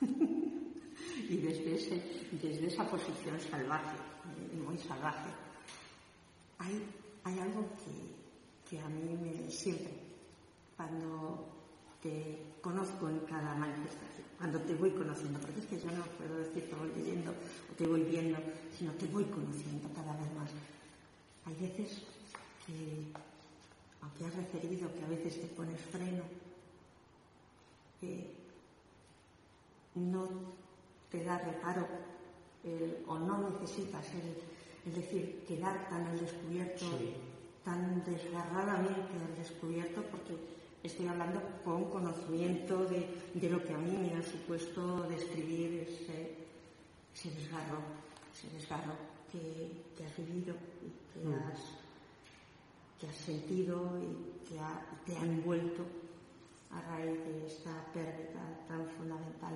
y 1.32 1.36
desde, 1.38 1.74
ese, 1.74 2.28
desde 2.30 2.66
esa 2.66 2.88
posición 2.88 3.40
salvaje, 3.40 3.96
eh, 3.96 4.60
muy 4.60 4.76
salvaje, 4.76 5.30
hay, 6.58 6.84
hay 7.24 7.38
algo 7.38 7.66
que, 7.80 8.68
que 8.68 8.80
a 8.82 8.88
mí 8.88 9.16
me 9.16 9.50
siempre, 9.50 9.92
cuando 10.76 11.48
te 12.02 12.60
conozco 12.60 13.08
en 13.08 13.20
cada 13.20 13.54
manifestación, 13.54 14.26
cuando 14.36 14.60
te 14.60 14.74
voy 14.74 14.90
conociendo, 14.90 15.40
porque 15.40 15.60
es 15.60 15.66
que 15.66 15.80
yo 15.80 15.90
no 15.90 16.04
puedo 16.18 16.36
decir 16.36 16.68
te 16.68 16.76
voy 16.76 16.90
leyendo 16.94 17.30
o 17.32 17.74
te 17.74 17.86
voy 17.86 18.02
viendo, 18.02 18.38
sino 18.76 18.92
te 18.92 19.06
voy 19.06 19.24
conociendo 19.24 19.88
cada 19.94 20.12
vez 20.18 20.32
más. 20.34 20.50
Hay 21.46 21.54
veces 21.56 22.02
que, 22.68 23.08
aunque 24.02 24.24
has 24.26 24.36
referido 24.36 24.92
que 24.92 25.04
a 25.04 25.08
veces 25.08 25.40
te 25.40 25.48
pones 25.48 25.80
freno, 25.80 26.24
que 27.98 28.30
no 29.94 30.28
te 31.10 31.24
da 31.24 31.38
reparo 31.38 31.88
o 33.06 33.18
no 33.18 33.48
necesitas 33.48 34.04
el, 34.12 34.92
decir, 34.94 35.44
quedar 35.48 35.88
tan 35.88 36.06
al 36.06 36.20
descubierto, 36.20 36.84
tan 37.64 38.04
desgarradamente 38.04 39.16
al 39.16 39.36
descubierto, 39.36 40.02
porque 40.10 40.36
estoy 40.82 41.08
hablando 41.08 41.40
con 41.64 41.90
conocimiento 41.90 42.84
de, 42.84 43.48
lo 43.48 43.64
que 43.64 43.74
a 43.74 43.78
mí 43.78 43.96
me 43.96 44.14
ha 44.14 44.22
supuesto 44.22 45.02
describir 45.08 45.88
ese, 45.88 46.36
ese 47.14 47.30
desgarro, 47.30 47.80
ese 48.32 48.54
desgarro 48.54 48.94
que, 49.32 50.04
has 50.04 50.16
vivido 50.16 50.54
y 50.84 51.20
que 51.20 51.28
mm. 51.28 51.34
has 51.34 51.77
que 52.98 53.06
has 53.06 53.16
sentido 53.16 53.98
y 54.00 54.46
que 54.48 54.58
te 55.06 55.16
ha 55.16 55.22
envuelto 55.22 55.84
a 56.70 56.80
raíz 56.82 57.18
de 57.24 57.46
esta 57.46 57.72
pérdida 57.92 58.42
tan 58.66 58.86
fundamental 58.90 59.54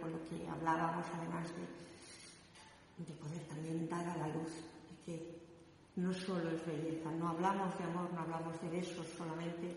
porque 0.00 0.48
hablábamos 0.48 1.06
además 1.12 1.48
de, 1.54 3.04
de 3.04 3.12
poder 3.20 3.42
también 3.48 3.88
dar 3.88 4.06
a 4.06 4.16
la 4.16 4.28
luz, 4.28 4.50
que 5.04 5.38
no 5.96 6.12
solo 6.14 6.50
es 6.50 6.64
belleza, 6.64 7.10
no 7.12 7.28
hablamos 7.28 7.76
de 7.78 7.84
amor, 7.84 8.12
no 8.12 8.20
hablamos 8.20 8.60
de 8.62 8.68
besos 8.70 9.06
solamente 9.16 9.76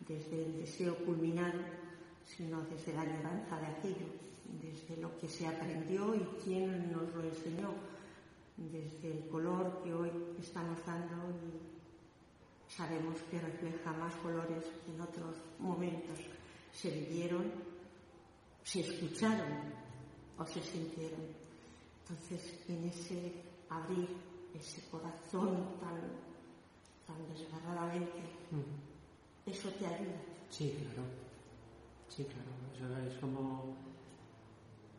desde 0.00 0.44
el 0.44 0.56
deseo 0.58 0.96
culminado, 1.04 1.60
sino 2.26 2.60
desde 2.62 2.92
la 2.92 3.02
añoranza 3.02 3.58
de 3.60 3.66
aquello, 3.66 4.06
desde 4.60 5.00
lo 5.00 5.16
que 5.18 5.28
se 5.28 5.46
aprendió 5.46 6.14
y 6.14 6.26
quién 6.44 6.92
nos 6.92 7.14
lo 7.14 7.22
enseñó, 7.22 7.74
desde 8.56 9.12
el 9.12 9.28
color 9.28 9.82
que 9.82 9.94
hoy 9.94 10.10
estamos 10.38 10.84
dando 10.84 11.14
sabemos 12.76 13.20
que 13.30 13.38
refleja 13.38 13.92
más 13.92 14.14
colores 14.16 14.64
que 14.84 14.92
en 14.92 15.00
otros 15.00 15.36
momentos 15.58 16.18
se 16.72 16.90
vivieron, 16.90 17.52
se 18.64 18.80
escucharon 18.80 19.74
o 20.38 20.46
se 20.46 20.62
sintieron. 20.62 21.20
Entonces, 22.00 22.64
en 22.68 22.84
ese 22.84 23.32
abrir 23.68 24.08
ese 24.54 24.82
corazón 24.90 25.78
tan, 25.80 26.00
tan 27.06 27.34
desgarradamente, 27.34 28.22
eso 29.46 29.68
te 29.70 29.86
ayuda. 29.86 30.20
Sí, 30.48 30.76
claro. 30.78 31.08
Sí, 32.08 32.24
claro. 32.24 33.06
es 33.06 33.18
como 33.18 33.74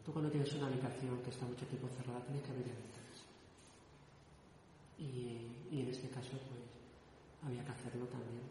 tú 0.03 0.11
cuando 0.11 0.31
tienes 0.31 0.51
una 0.53 0.67
habitación 0.67 1.21
que 1.21 1.29
está 1.29 1.45
mucho 1.45 1.65
tiempo 1.67 1.87
cerrada, 1.89 2.23
tienes 2.25 2.43
que 2.43 2.51
abrir 2.51 2.65
ventanas. 2.65 3.23
Y, 4.97 5.75
y 5.75 5.81
en 5.81 5.89
este 5.89 6.09
caso, 6.09 6.31
pues, 6.31 6.72
había 7.45 7.63
que 7.63 7.71
hacerlo 7.71 8.05
también. 8.07 8.43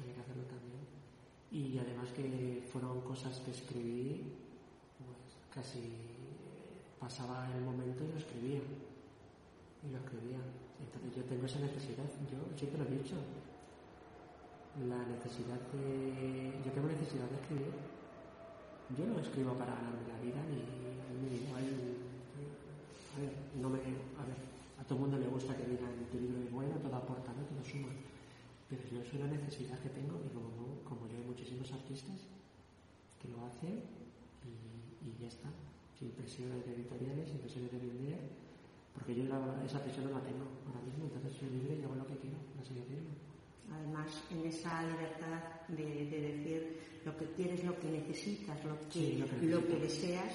Había 0.00 0.14
que 0.14 0.20
hacerlo 0.20 0.44
también. 0.44 0.82
Y 1.50 1.78
además 1.78 2.10
que 2.10 2.66
fueron 2.70 3.00
cosas 3.02 3.38
que 3.40 3.50
escribí, 3.50 4.32
pues 4.98 5.38
casi 5.54 5.80
pasaba 6.98 7.48
el 7.54 7.62
momento 7.62 8.04
y 8.04 8.08
lo 8.08 8.18
escribía 8.18 8.60
y 9.84 9.90
lo 9.90 9.98
escribía. 9.98 10.40
Entonces 10.80 11.14
yo 11.16 11.22
tengo 11.24 11.46
esa 11.46 11.60
necesidad, 11.60 12.04
yo 12.30 12.58
siempre 12.58 12.82
lo 12.82 12.88
he 12.88 12.98
dicho, 12.98 13.16
la 14.88 14.98
necesidad 15.06 15.60
de... 15.70 16.52
Yo 16.64 16.72
tengo 16.72 16.88
necesidad 16.88 17.30
de 17.30 17.36
escribir. 17.38 17.74
Yo 18.98 19.06
no 19.06 19.18
escribo 19.20 19.54
para 19.54 19.74
ganarme 19.74 20.02
la 20.08 20.18
vida 20.18 20.42
ni, 20.50 20.66
ni 21.22 21.46
igual... 21.46 21.64
A 23.14 23.20
ver, 23.20 23.32
no 23.60 23.70
me... 23.70 23.78
A 23.78 24.26
ver, 24.26 24.53
a 24.84 24.86
todo 24.86 25.00
el 25.00 25.00
mundo 25.08 25.16
le 25.18 25.28
gusta 25.32 25.56
que 25.56 25.64
digan 25.64 25.96
tu 26.12 26.20
libro 26.20 26.44
es 26.44 26.52
bueno, 26.52 26.76
todo 26.76 26.96
aporta, 26.96 27.32
¿no? 27.32 27.42
todo 27.48 27.64
suma. 27.64 27.88
Pero 28.68 28.82
yo 28.92 29.00
es 29.00 29.12
una 29.14 29.26
necesidad 29.26 29.80
que 29.80 29.88
tengo 29.88 30.20
y 30.20 30.28
como, 30.28 30.52
como 30.84 31.08
yo 31.08 31.16
hay 31.16 31.24
muchísimos 31.24 31.72
artistas 31.72 32.20
que 33.20 33.28
lo 33.28 33.44
hacen 33.46 33.80
y, 34.44 35.08
y 35.08 35.16
ya 35.20 35.28
está. 35.28 35.48
Sin 35.98 36.10
presiones 36.10 36.66
de 36.66 36.74
editoriales, 36.74 37.28
sin 37.28 37.38
presiones 37.38 37.72
de 37.72 37.78
vender 37.78 38.44
porque 38.94 39.14
yo 39.14 39.24
esa 39.66 39.82
presión 39.82 40.06
no 40.06 40.12
la 40.12 40.24
tengo 40.24 40.46
ahora 40.66 40.80
mismo, 40.86 41.04
entonces 41.10 41.34
soy 41.34 41.50
libre 41.50 41.78
y 41.80 41.82
hago 41.82 41.96
lo 41.96 42.06
que 42.06 42.16
quiero, 42.16 42.38
así 42.62 42.74
decirlo. 42.74 43.10
Además, 43.72 44.06
en 44.30 44.46
esa 44.46 44.82
libertad 44.84 45.66
de, 45.68 45.84
decir 46.06 47.00
lo 47.04 47.16
que 47.16 47.26
quieres, 47.32 47.64
lo 47.64 47.78
que 47.80 47.90
necesitas, 47.90 48.64
lo 48.64 48.78
que, 48.88 49.26
lo 49.42 49.66
que, 49.66 49.76
deseas, 49.80 50.32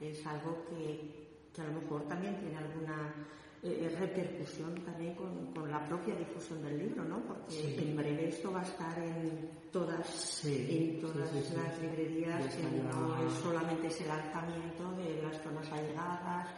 es 0.00 0.24
algo 0.24 0.64
que, 0.70 1.26
a 1.58 1.64
lo 1.64 1.80
mejor 1.80 2.06
también 2.06 2.38
tiene 2.38 2.56
alguna 2.56 3.12
eh, 3.62 3.96
repercusión 3.98 4.74
también 4.84 5.14
con, 5.14 5.70
la 5.70 5.86
propia 5.88 6.14
difusión 6.14 6.62
del 6.62 6.78
libro, 6.78 7.04
¿no? 7.04 7.20
Porque 7.20 7.78
en 7.78 7.96
breve 7.96 8.28
esto 8.28 8.52
va 8.52 8.60
a 8.60 8.64
estar 8.64 8.98
en 8.98 9.50
todas, 9.72 10.44
en 10.44 11.00
todas 11.00 11.32
las 11.32 11.80
librerías, 11.80 12.54
que 12.54 12.62
no 12.62 13.26
es 13.26 13.32
solamente 13.34 13.88
ese 13.88 14.06
lanzamiento 14.06 14.92
de 14.92 15.22
las 15.22 15.42
zonas 15.42 15.70
allegadas, 15.72 16.48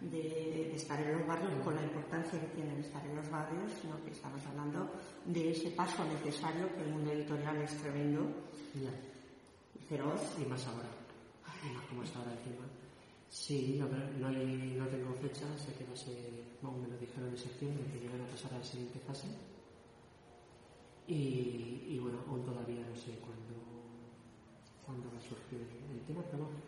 de, 0.00 0.74
estar 0.74 1.00
en 1.00 1.18
los 1.18 1.26
barrios 1.26 1.52
con 1.62 1.74
la 1.74 1.82
importancia 1.82 2.40
que 2.40 2.46
tiene 2.48 2.80
estar 2.80 3.04
en 3.06 3.16
los 3.16 3.30
barrios, 3.30 3.72
sino 3.80 4.02
que 4.04 4.10
estamos 4.10 4.44
hablando 4.46 4.90
de 5.24 5.50
ese 5.50 5.70
paso 5.70 6.04
necesario 6.04 6.68
que 6.74 6.82
el 6.82 6.90
mundo 6.90 7.12
editorial 7.12 7.56
es 7.62 7.76
tremendo, 7.78 8.26
feroz. 9.88 10.20
Y 10.40 10.44
más 10.46 10.66
ahora, 10.66 10.88
y 11.64 11.74
más 11.74 11.84
como 11.86 12.02
está 12.02 12.18
ahora 12.18 12.32
encima. 12.32 12.81
Sí, 13.32 13.80
no, 13.80 13.88
no, 13.88 14.28
hay, 14.28 14.76
no 14.76 14.86
tengo 14.88 15.14
fecha, 15.14 15.48
sé 15.56 15.72
que 15.72 15.88
va 15.88 15.94
a 15.94 15.96
ser, 15.96 16.20
bueno, 16.60 16.84
me 16.84 16.88
lo 16.92 16.98
dijeron 17.00 17.30
en 17.30 17.38
septiembre, 17.38 17.80
que 17.88 18.04
llegan 18.04 18.20
a 18.20 18.28
pasar 18.28 18.52
a 18.52 18.58
la 18.58 18.64
siguiente 18.64 19.00
fase. 19.00 19.26
Y, 21.08 21.96
y 21.96 21.98
bueno, 21.98 22.20
aún 22.28 22.44
todavía 22.44 22.84
no 22.84 22.94
sé 22.94 23.16
cuándo, 23.24 23.56
cuándo 24.84 25.08
va 25.08 25.16
a 25.16 25.24
surgir 25.24 25.64
el 25.64 26.04
tema, 26.04 26.20
pero 26.28 26.44
bueno, 26.44 26.60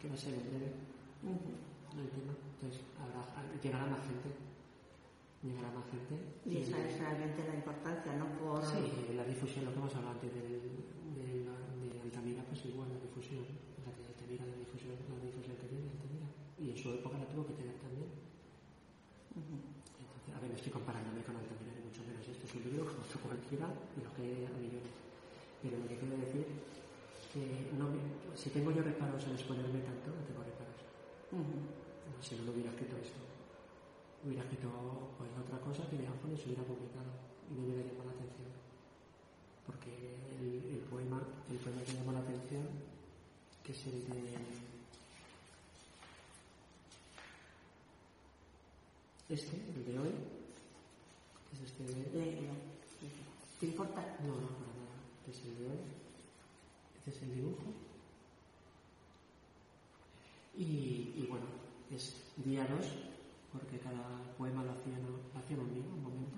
que 0.00 0.08
va 0.08 0.14
a 0.14 0.16
ser 0.16 0.32
en 0.40 0.48
breve. 0.48 0.72
Entonces, 1.20 2.80
habrá, 2.96 3.20
llegará 3.60 3.84
más 3.84 4.00
gente. 4.08 4.32
Llegará 5.44 5.68
más 5.68 5.84
gente. 5.92 6.16
Y 6.48 6.64
esa 6.64 6.80
es 6.80 6.96
realmente 6.96 7.44
la 7.44 7.60
importancia, 7.60 8.16
¿no? 8.16 8.24
Por... 8.40 8.64
Sí, 8.64 9.12
la 9.12 9.24
difusión, 9.28 9.66
lo 9.66 9.72
que 9.72 9.78
hemos 9.84 9.94
hablado 9.94 10.16
antes 10.16 10.32
del, 10.32 10.64
de, 11.12 11.44
de 11.44 12.00
Altamira, 12.00 12.42
pues 12.48 12.64
igual 12.64 12.88
la 12.88 13.04
difusión, 13.04 13.44
la 13.84 13.92
que 13.92 14.00
Altamira, 14.00 14.48
la 14.48 14.56
difusión, 14.56 14.96
la 14.96 15.20
difusión. 15.20 15.35
Y 16.58 16.70
en 16.70 16.78
su 16.78 16.88
época 16.92 17.18
la 17.18 17.28
tuvo 17.28 17.46
que 17.46 17.54
tener 17.54 17.76
también. 17.76 18.08
Entonces, 19.36 20.32
a 20.32 20.40
ver, 20.40 20.50
no 20.50 20.56
estoy 20.56 20.72
comparándome 20.72 21.20
con 21.20 21.36
Altamira, 21.36 21.76
mucho 21.84 22.00
menos. 22.08 22.24
Esto 22.24 22.44
es 22.48 22.54
un 22.56 22.62
libro 22.64 22.88
como 22.88 23.04
otro 23.04 23.20
cualquiera 23.20 23.68
de 23.68 24.00
lo 24.00 24.10
que 24.16 24.22
hay 24.24 24.48
a 24.48 24.52
millones. 24.56 24.96
Pero 25.60 25.76
lo 25.76 25.86
que 25.88 25.96
quiero 26.00 26.16
decir 26.16 26.46
que 27.36 27.76
no 27.76 27.92
me, 27.92 28.00
si 28.32 28.48
tengo 28.48 28.72
yo 28.72 28.80
reparos 28.80 29.20
en 29.28 29.36
exponerme 29.36 29.84
tanto, 29.84 30.08
no 30.08 30.24
tengo 30.24 30.40
reparos. 30.40 30.80
Si 32.24 32.36
no, 32.36 32.48
lo 32.48 32.52
hubiera 32.56 32.72
escrito 32.72 32.96
esto. 32.96 33.20
Hubiera 34.24 34.42
escrito 34.48 34.72
pues, 35.20 35.28
otra 35.36 35.60
cosa 35.60 35.84
que 35.92 36.00
de 36.00 36.08
se 36.08 36.48
hubiera 36.48 36.64
publicado 36.64 37.12
y 37.50 37.54
me 37.54 37.68
hubiera 37.68 37.84
llamado 37.84 38.08
la 38.08 38.16
atención. 38.16 38.48
Porque 39.68 39.92
el, 40.40 40.80
poema, 40.88 41.20
el 41.52 41.60
poema 41.60 41.84
que 41.84 41.92
llama 41.92 42.16
la 42.16 42.24
atención, 42.24 42.64
que 43.60 43.72
es 43.72 43.86
el 43.86 44.00
de 44.08 44.75
este, 49.28 49.56
el 49.56 49.84
de 49.86 49.98
hoy, 49.98 50.10
es 51.52 51.60
este 51.60 51.84
de... 51.84 52.48
¿Te 53.60 53.66
importa? 53.66 54.16
No, 54.20 54.28
no, 54.28 54.48
para 54.48 54.72
nada. 54.76 54.96
Este 55.26 55.30
es 55.30 55.46
el 55.46 55.58
de 55.58 55.66
hoy. 55.66 55.78
Este 56.98 57.10
es 57.10 57.22
el 57.22 57.34
dibujo. 57.34 57.72
Y, 60.56 60.62
y 61.16 61.26
bueno, 61.28 61.46
es 61.90 62.14
día 62.44 62.66
dos, 62.66 62.86
porque 63.52 63.78
cada 63.78 64.22
poema 64.38 64.64
lo 64.64 64.72
hacía, 64.72 64.98
lo 64.98 65.38
hacía 65.38 65.56
un 65.56 65.70
un 65.70 66.02
momento. 66.02 66.36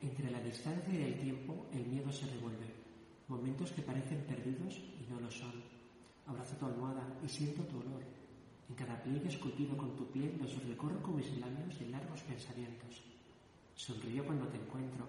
Entre 0.00 0.30
la 0.30 0.40
distancia 0.40 0.94
y 0.94 1.02
el 1.02 1.20
tiempo, 1.20 1.66
el 1.72 1.86
miedo 1.86 2.12
se 2.12 2.26
revuelve. 2.26 2.66
Momentos 3.28 3.72
que 3.72 3.82
parecen 3.82 4.24
perdidos 4.24 4.76
y 4.76 5.10
no 5.10 5.20
lo 5.20 5.30
son. 5.30 5.52
Abrazo 6.26 6.56
tu 6.56 6.66
almohada 6.66 7.02
y 7.24 7.28
siento 7.28 7.62
tu 7.64 7.78
olor. 7.80 8.15
En 8.68 8.74
cada 8.74 9.00
pliegue 9.02 9.28
esculpido 9.28 9.76
con 9.76 9.96
tu 9.96 10.06
piel 10.10 10.36
los 10.40 10.62
recorro 10.64 11.00
con 11.02 11.16
mis 11.16 11.38
labios 11.38 11.80
y 11.80 11.86
largos 11.86 12.20
pensamientos. 12.22 13.02
Sonrío 13.74 14.24
cuando 14.24 14.48
te 14.48 14.56
encuentro. 14.56 15.06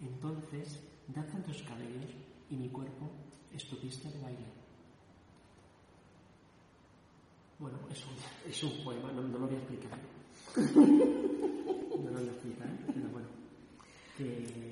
Entonces 0.00 0.80
danzan 1.08 1.42
tus 1.42 1.62
cabellos 1.62 2.10
y 2.48 2.56
mi 2.56 2.68
cuerpo 2.68 3.10
es 3.54 3.64
tu 3.68 3.76
pista 3.78 4.08
de 4.10 4.20
baile. 4.20 4.46
Bueno, 7.58 7.78
es 7.90 8.02
un, 8.06 8.14
es 8.50 8.62
un 8.64 8.84
poema, 8.84 9.12
no, 9.12 9.22
lo 9.22 9.46
voy 9.46 9.54
a 9.54 9.58
explicar. 9.58 9.98
no 10.56 12.10
lo 12.10 12.18
voy 12.18 12.28
a 12.28 12.32
explicar, 12.32 12.68
pero 12.86 13.08
bueno, 13.10 13.28
que, 14.16 14.70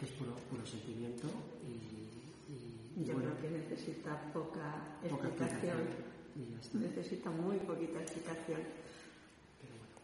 es 0.00 0.10
puro, 0.12 0.34
puro 0.50 0.66
sentimiento 0.66 1.28
y, 1.68 3.04
Yo 3.04 3.14
creo 3.14 3.38
que 3.40 3.50
necesita 3.50 4.32
poca, 4.32 4.98
explicación. 5.02 5.78
Necesita 6.74 7.30
muy 7.30 7.56
poquita 7.58 8.00
explicación. 8.00 8.60
Pero 9.60 9.74
bueno, 9.78 9.96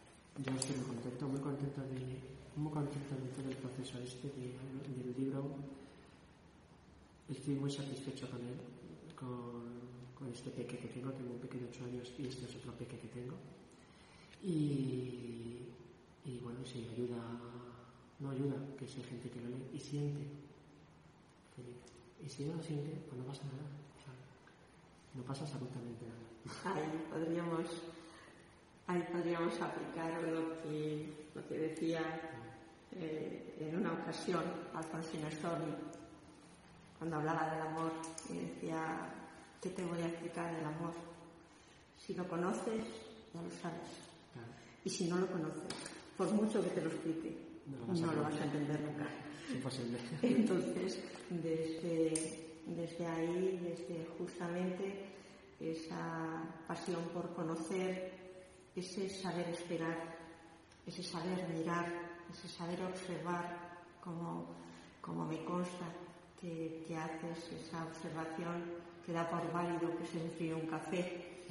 yo 0.45 0.61
estoy 0.61 0.77
muy 0.77 0.87
contento, 0.87 1.29
muy 1.29 1.41
contento 1.41 1.81
de, 1.83 2.01
muy 2.57 2.73
contento 2.73 3.15
de 3.17 3.29
todo 3.35 3.51
el 3.51 3.57
proceso 3.57 3.99
este 3.99 4.29
del 4.29 5.15
libro. 5.17 5.45
Estoy 7.29 7.55
muy 7.55 7.71
satisfecho 7.71 8.31
con 8.31 8.41
él, 8.41 8.57
con 9.15 9.79
con 10.19 10.29
este 10.33 10.51
peque 10.51 10.77
que 10.77 10.89
tengo, 10.89 11.13
tengo 11.13 11.31
un 11.31 11.39
peque 11.39 11.59
de 11.59 11.67
8 11.71 11.85
años 11.85 12.13
y 12.19 12.27
este 12.27 12.45
es 12.47 12.57
otro 12.57 12.73
peque 12.73 12.99
que 12.99 13.07
tengo. 13.09 13.37
Y, 14.43 15.71
y 16.27 16.41
bueno, 16.43 16.59
si 16.67 16.83
ayuda, 16.83 17.23
no 18.19 18.31
ayuda, 18.31 18.57
que 18.77 18.89
sea 18.89 19.05
gente 19.05 19.31
que 19.31 19.41
lo 19.41 19.49
lee 19.49 19.71
y 19.73 19.79
siente 19.79 20.27
Y 22.25 22.29
si 22.29 22.45
no 22.45 22.57
lo 22.57 22.63
siente, 22.63 22.91
pues 23.07 23.17
no 23.19 23.25
pasa 23.27 23.45
nada. 23.45 23.71
No 25.19 25.25
pasa 25.25 25.43
absolutamente 25.43 26.07
nada. 26.07 26.77
Ahí 26.77 27.05
podríamos, 27.11 27.67
ahí 28.87 29.05
podríamos 29.13 29.61
aplicar 29.61 30.23
lo 30.23 30.63
que, 30.63 31.29
lo 31.35 31.47
que 31.47 31.59
decía 31.59 32.01
eh, 32.93 33.57
en 33.61 33.77
una 33.77 33.93
ocasión 33.93 34.45
Alfonsina 34.75 35.31
Storni, 35.31 35.75
cuando 36.99 37.17
hablaba 37.17 37.51
del 37.53 37.63
amor, 37.63 37.93
y 38.31 38.39
decía 38.39 39.13
¿qué 39.61 39.71
te 39.71 39.85
voy 39.85 40.01
a 40.01 40.07
explicar 40.07 40.55
del 40.55 40.65
amor? 40.65 40.93
Si 41.99 42.15
lo 42.15 42.27
conoces, 42.29 42.85
ya 43.35 43.43
lo 43.43 43.51
sabes. 43.51 43.91
Claro. 44.33 44.49
Y 44.85 44.91
si 44.91 45.09
no 45.09 45.19
lo 45.19 45.27
conoces, 45.27 45.75
por 46.17 46.31
mucho 46.33 46.63
que 46.63 46.71
te 46.71 46.81
lo 46.81 46.91
explique, 46.91 47.37
No 47.67 47.93
no 47.93 48.13
lo 48.13 48.23
vas 48.23 48.41
a 48.41 48.45
entender 48.45 48.81
nunca. 48.81 49.07
Imposible. 49.53 49.99
Entonces, 50.23 51.01
desde, 51.31 52.48
desde 52.69 53.07
ahí, 53.07 53.61
desde 53.63 54.07
justamente 54.19 55.07
esa 55.61 56.43
pasión 56.67 57.03
por 57.13 57.35
conocer, 57.35 58.13
ese 58.75 59.09
saber 59.09 59.49
esperar, 59.49 60.17
ese 60.87 61.03
saber 61.03 61.49
mirar, 61.49 61.87
ese 62.31 62.49
saber 62.49 62.83
observar, 62.83 63.69
como, 64.01 64.47
como 65.01 65.27
me 65.27 65.45
consta 65.45 65.87
que, 66.41 66.85
que 66.87 66.97
haces 66.97 67.53
esa 67.53 67.85
observación 67.85 68.63
que 69.05 69.13
da 69.13 69.29
por 69.29 69.51
válido 69.53 69.97
que 69.99 70.07
se 70.07 70.21
enfríe 70.21 70.55
un 70.55 70.69
café, 70.69 71.43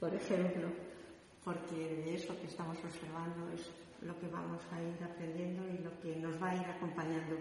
por 0.00 0.12
ejemplo, 0.12 0.68
porque 1.44 2.02
de 2.02 2.16
eso 2.16 2.34
que 2.36 2.50
estamos 2.50 2.76
observando 2.82 3.48
es 3.54 3.70
lo 4.02 4.18
que 4.18 4.26
vamos 4.26 4.60
a 4.72 4.82
ir 4.82 4.98
aprendiendo 5.02 5.62
y 5.70 5.78
lo 5.78 5.94
que 6.02 6.16
nos 6.16 6.34
va 6.42 6.50
a 6.50 6.56
ir 6.56 6.66
acompañando 6.66 7.36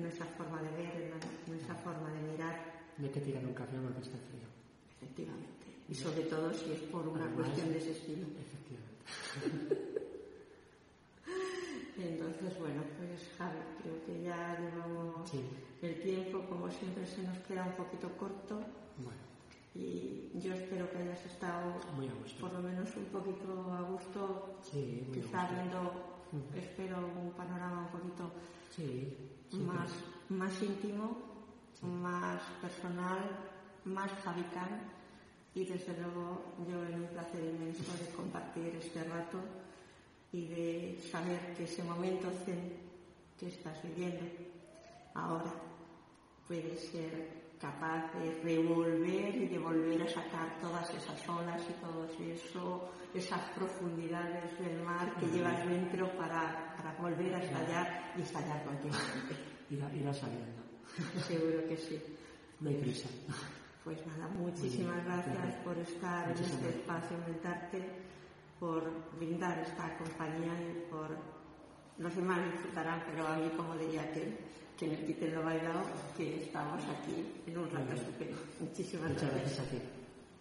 nuestra 0.00 0.26
forma 0.26 0.62
de 0.62 0.70
ver, 0.70 1.12
nuestra 1.46 1.74
forma 1.76 2.10
de 2.12 2.20
mirar, 2.32 2.72
No 2.98 3.06
hay 3.06 3.12
que 3.12 3.20
tirar 3.20 3.44
un 3.44 3.54
café 3.54 3.76
porque 3.82 4.00
está 4.00 4.18
frío. 4.18 4.46
efectivamente. 5.00 5.66
Y 5.88 5.94
sobre 5.94 6.22
todo 6.22 6.52
si 6.54 6.72
es 6.72 6.80
por 6.90 7.06
una 7.08 7.24
Además- 7.24 7.46
cuestión 7.48 7.72
de 7.72 7.78
ese 7.78 7.90
estilo. 7.92 8.26
Efectivamente. 8.38 9.92
Entonces, 11.98 12.58
bueno, 12.58 12.82
pues 12.98 13.20
Javi, 13.38 13.58
creo 13.82 14.04
que 14.06 14.22
ya 14.24 14.58
llevamos 14.58 15.28
Sí. 15.30 15.40
el 15.82 16.00
tiempo, 16.00 16.40
como 16.48 16.70
siempre 16.70 17.06
se 17.06 17.22
nos 17.22 17.38
queda 17.38 17.64
un 17.66 17.72
poquito 17.72 18.08
corto 18.16 18.60
Bueno, 18.98 19.20
y 19.74 20.30
yo 20.40 20.54
espero 20.54 20.90
que 20.90 20.98
hayas 20.98 21.24
estado 21.26 21.74
muy 21.96 22.08
a 22.08 22.14
gusto. 22.14 22.40
por 22.40 22.52
lo 22.54 22.60
menos 22.60 22.88
un 22.96 23.04
poquito 23.06 23.70
a 23.72 23.82
gusto, 23.82 24.56
Sí, 24.70 25.06
a 25.08 25.12
quizá 25.14 25.48
viendo, 25.52 25.92
Espero, 26.54 26.98
un 26.98 27.32
panorama 27.32 27.82
un 27.82 27.88
poquito 27.88 28.32
Sí, 28.74 29.14
sí, 29.50 29.58
más, 29.58 29.90
más 30.30 30.62
íntimo, 30.62 31.18
más 31.82 32.40
personal, 32.62 33.18
más 33.84 34.10
Javicán 34.24 34.80
y 35.54 35.66
desde 35.66 36.00
luego 36.00 36.54
yo 36.66 36.82
en 36.86 37.02
un 37.02 37.08
placer 37.08 37.44
inmenso 37.44 37.92
de 37.98 38.08
compartir 38.16 38.74
este 38.76 39.04
rato 39.04 39.38
y 40.32 40.46
de 40.46 41.02
saber 41.10 41.54
que 41.54 41.64
ese 41.64 41.82
momento 41.82 42.30
zen 42.46 42.78
que 43.38 43.48
estás 43.48 43.82
viviendo 43.82 44.24
ahora 45.12 45.52
puede 46.48 46.78
ser 46.78 47.41
capaz 47.62 48.12
de 48.14 48.42
revolver 48.42 49.36
y 49.36 49.46
de 49.46 49.58
volver 49.58 50.02
a 50.02 50.08
sacar 50.08 50.58
todas 50.60 50.92
esas 50.92 51.28
olas 51.28 51.62
y 51.70 51.72
todo 51.74 52.04
eso, 52.20 52.90
esas 53.14 53.40
profundidades 53.50 54.58
del 54.58 54.82
mar 54.82 55.14
que 55.14 55.26
llevas 55.26 55.64
dentro 55.68 56.10
para, 56.18 56.74
para 56.76 56.92
volver 57.00 57.32
a 57.36 57.38
estallar 57.38 58.14
y 58.18 58.22
estallar 58.22 58.64
continuamente. 58.64 59.36
irá, 59.70 59.94
irá 59.94 60.12
saliendo. 60.12 60.62
Seguro 61.28 61.64
que 61.68 61.76
sí. 61.76 62.02
No 62.58 62.68
hay 62.68 62.76
prisa. 62.76 63.08
Pues 63.84 64.04
nada, 64.06 64.28
muchísimas 64.28 65.04
gracias 65.04 65.54
por 65.64 65.78
estar 65.78 66.30
en 66.30 66.44
este 66.44 66.68
espacio 66.68 67.16
Inventarte, 67.16 67.82
por 68.58 69.16
brindar 69.16 69.60
esta 69.60 69.96
compañía 69.98 70.52
y 70.60 70.90
por... 70.90 71.16
Los 71.98 72.16
demás 72.16 72.44
disfrutarán, 72.52 73.04
pero 73.06 73.26
a 73.26 73.36
mí, 73.36 73.50
como 73.56 73.76
diría 73.76 74.02
aquel, 74.02 74.36
que 74.82 74.88
me 74.88 74.96
quiten 75.06 75.32
lo 75.32 75.44
bailado, 75.44 75.84
que 76.16 76.42
estamos 76.42 76.82
aquí 76.82 77.14
en 77.46 77.56
un 77.56 77.70
rato 77.70 77.92
estupendo. 77.92 78.36
Muchísimas 78.58 79.10
Muchas 79.12 79.30
gracias. 79.30 79.56
gracias 79.56 79.66
a 79.66 79.70
ti. 79.70 80.01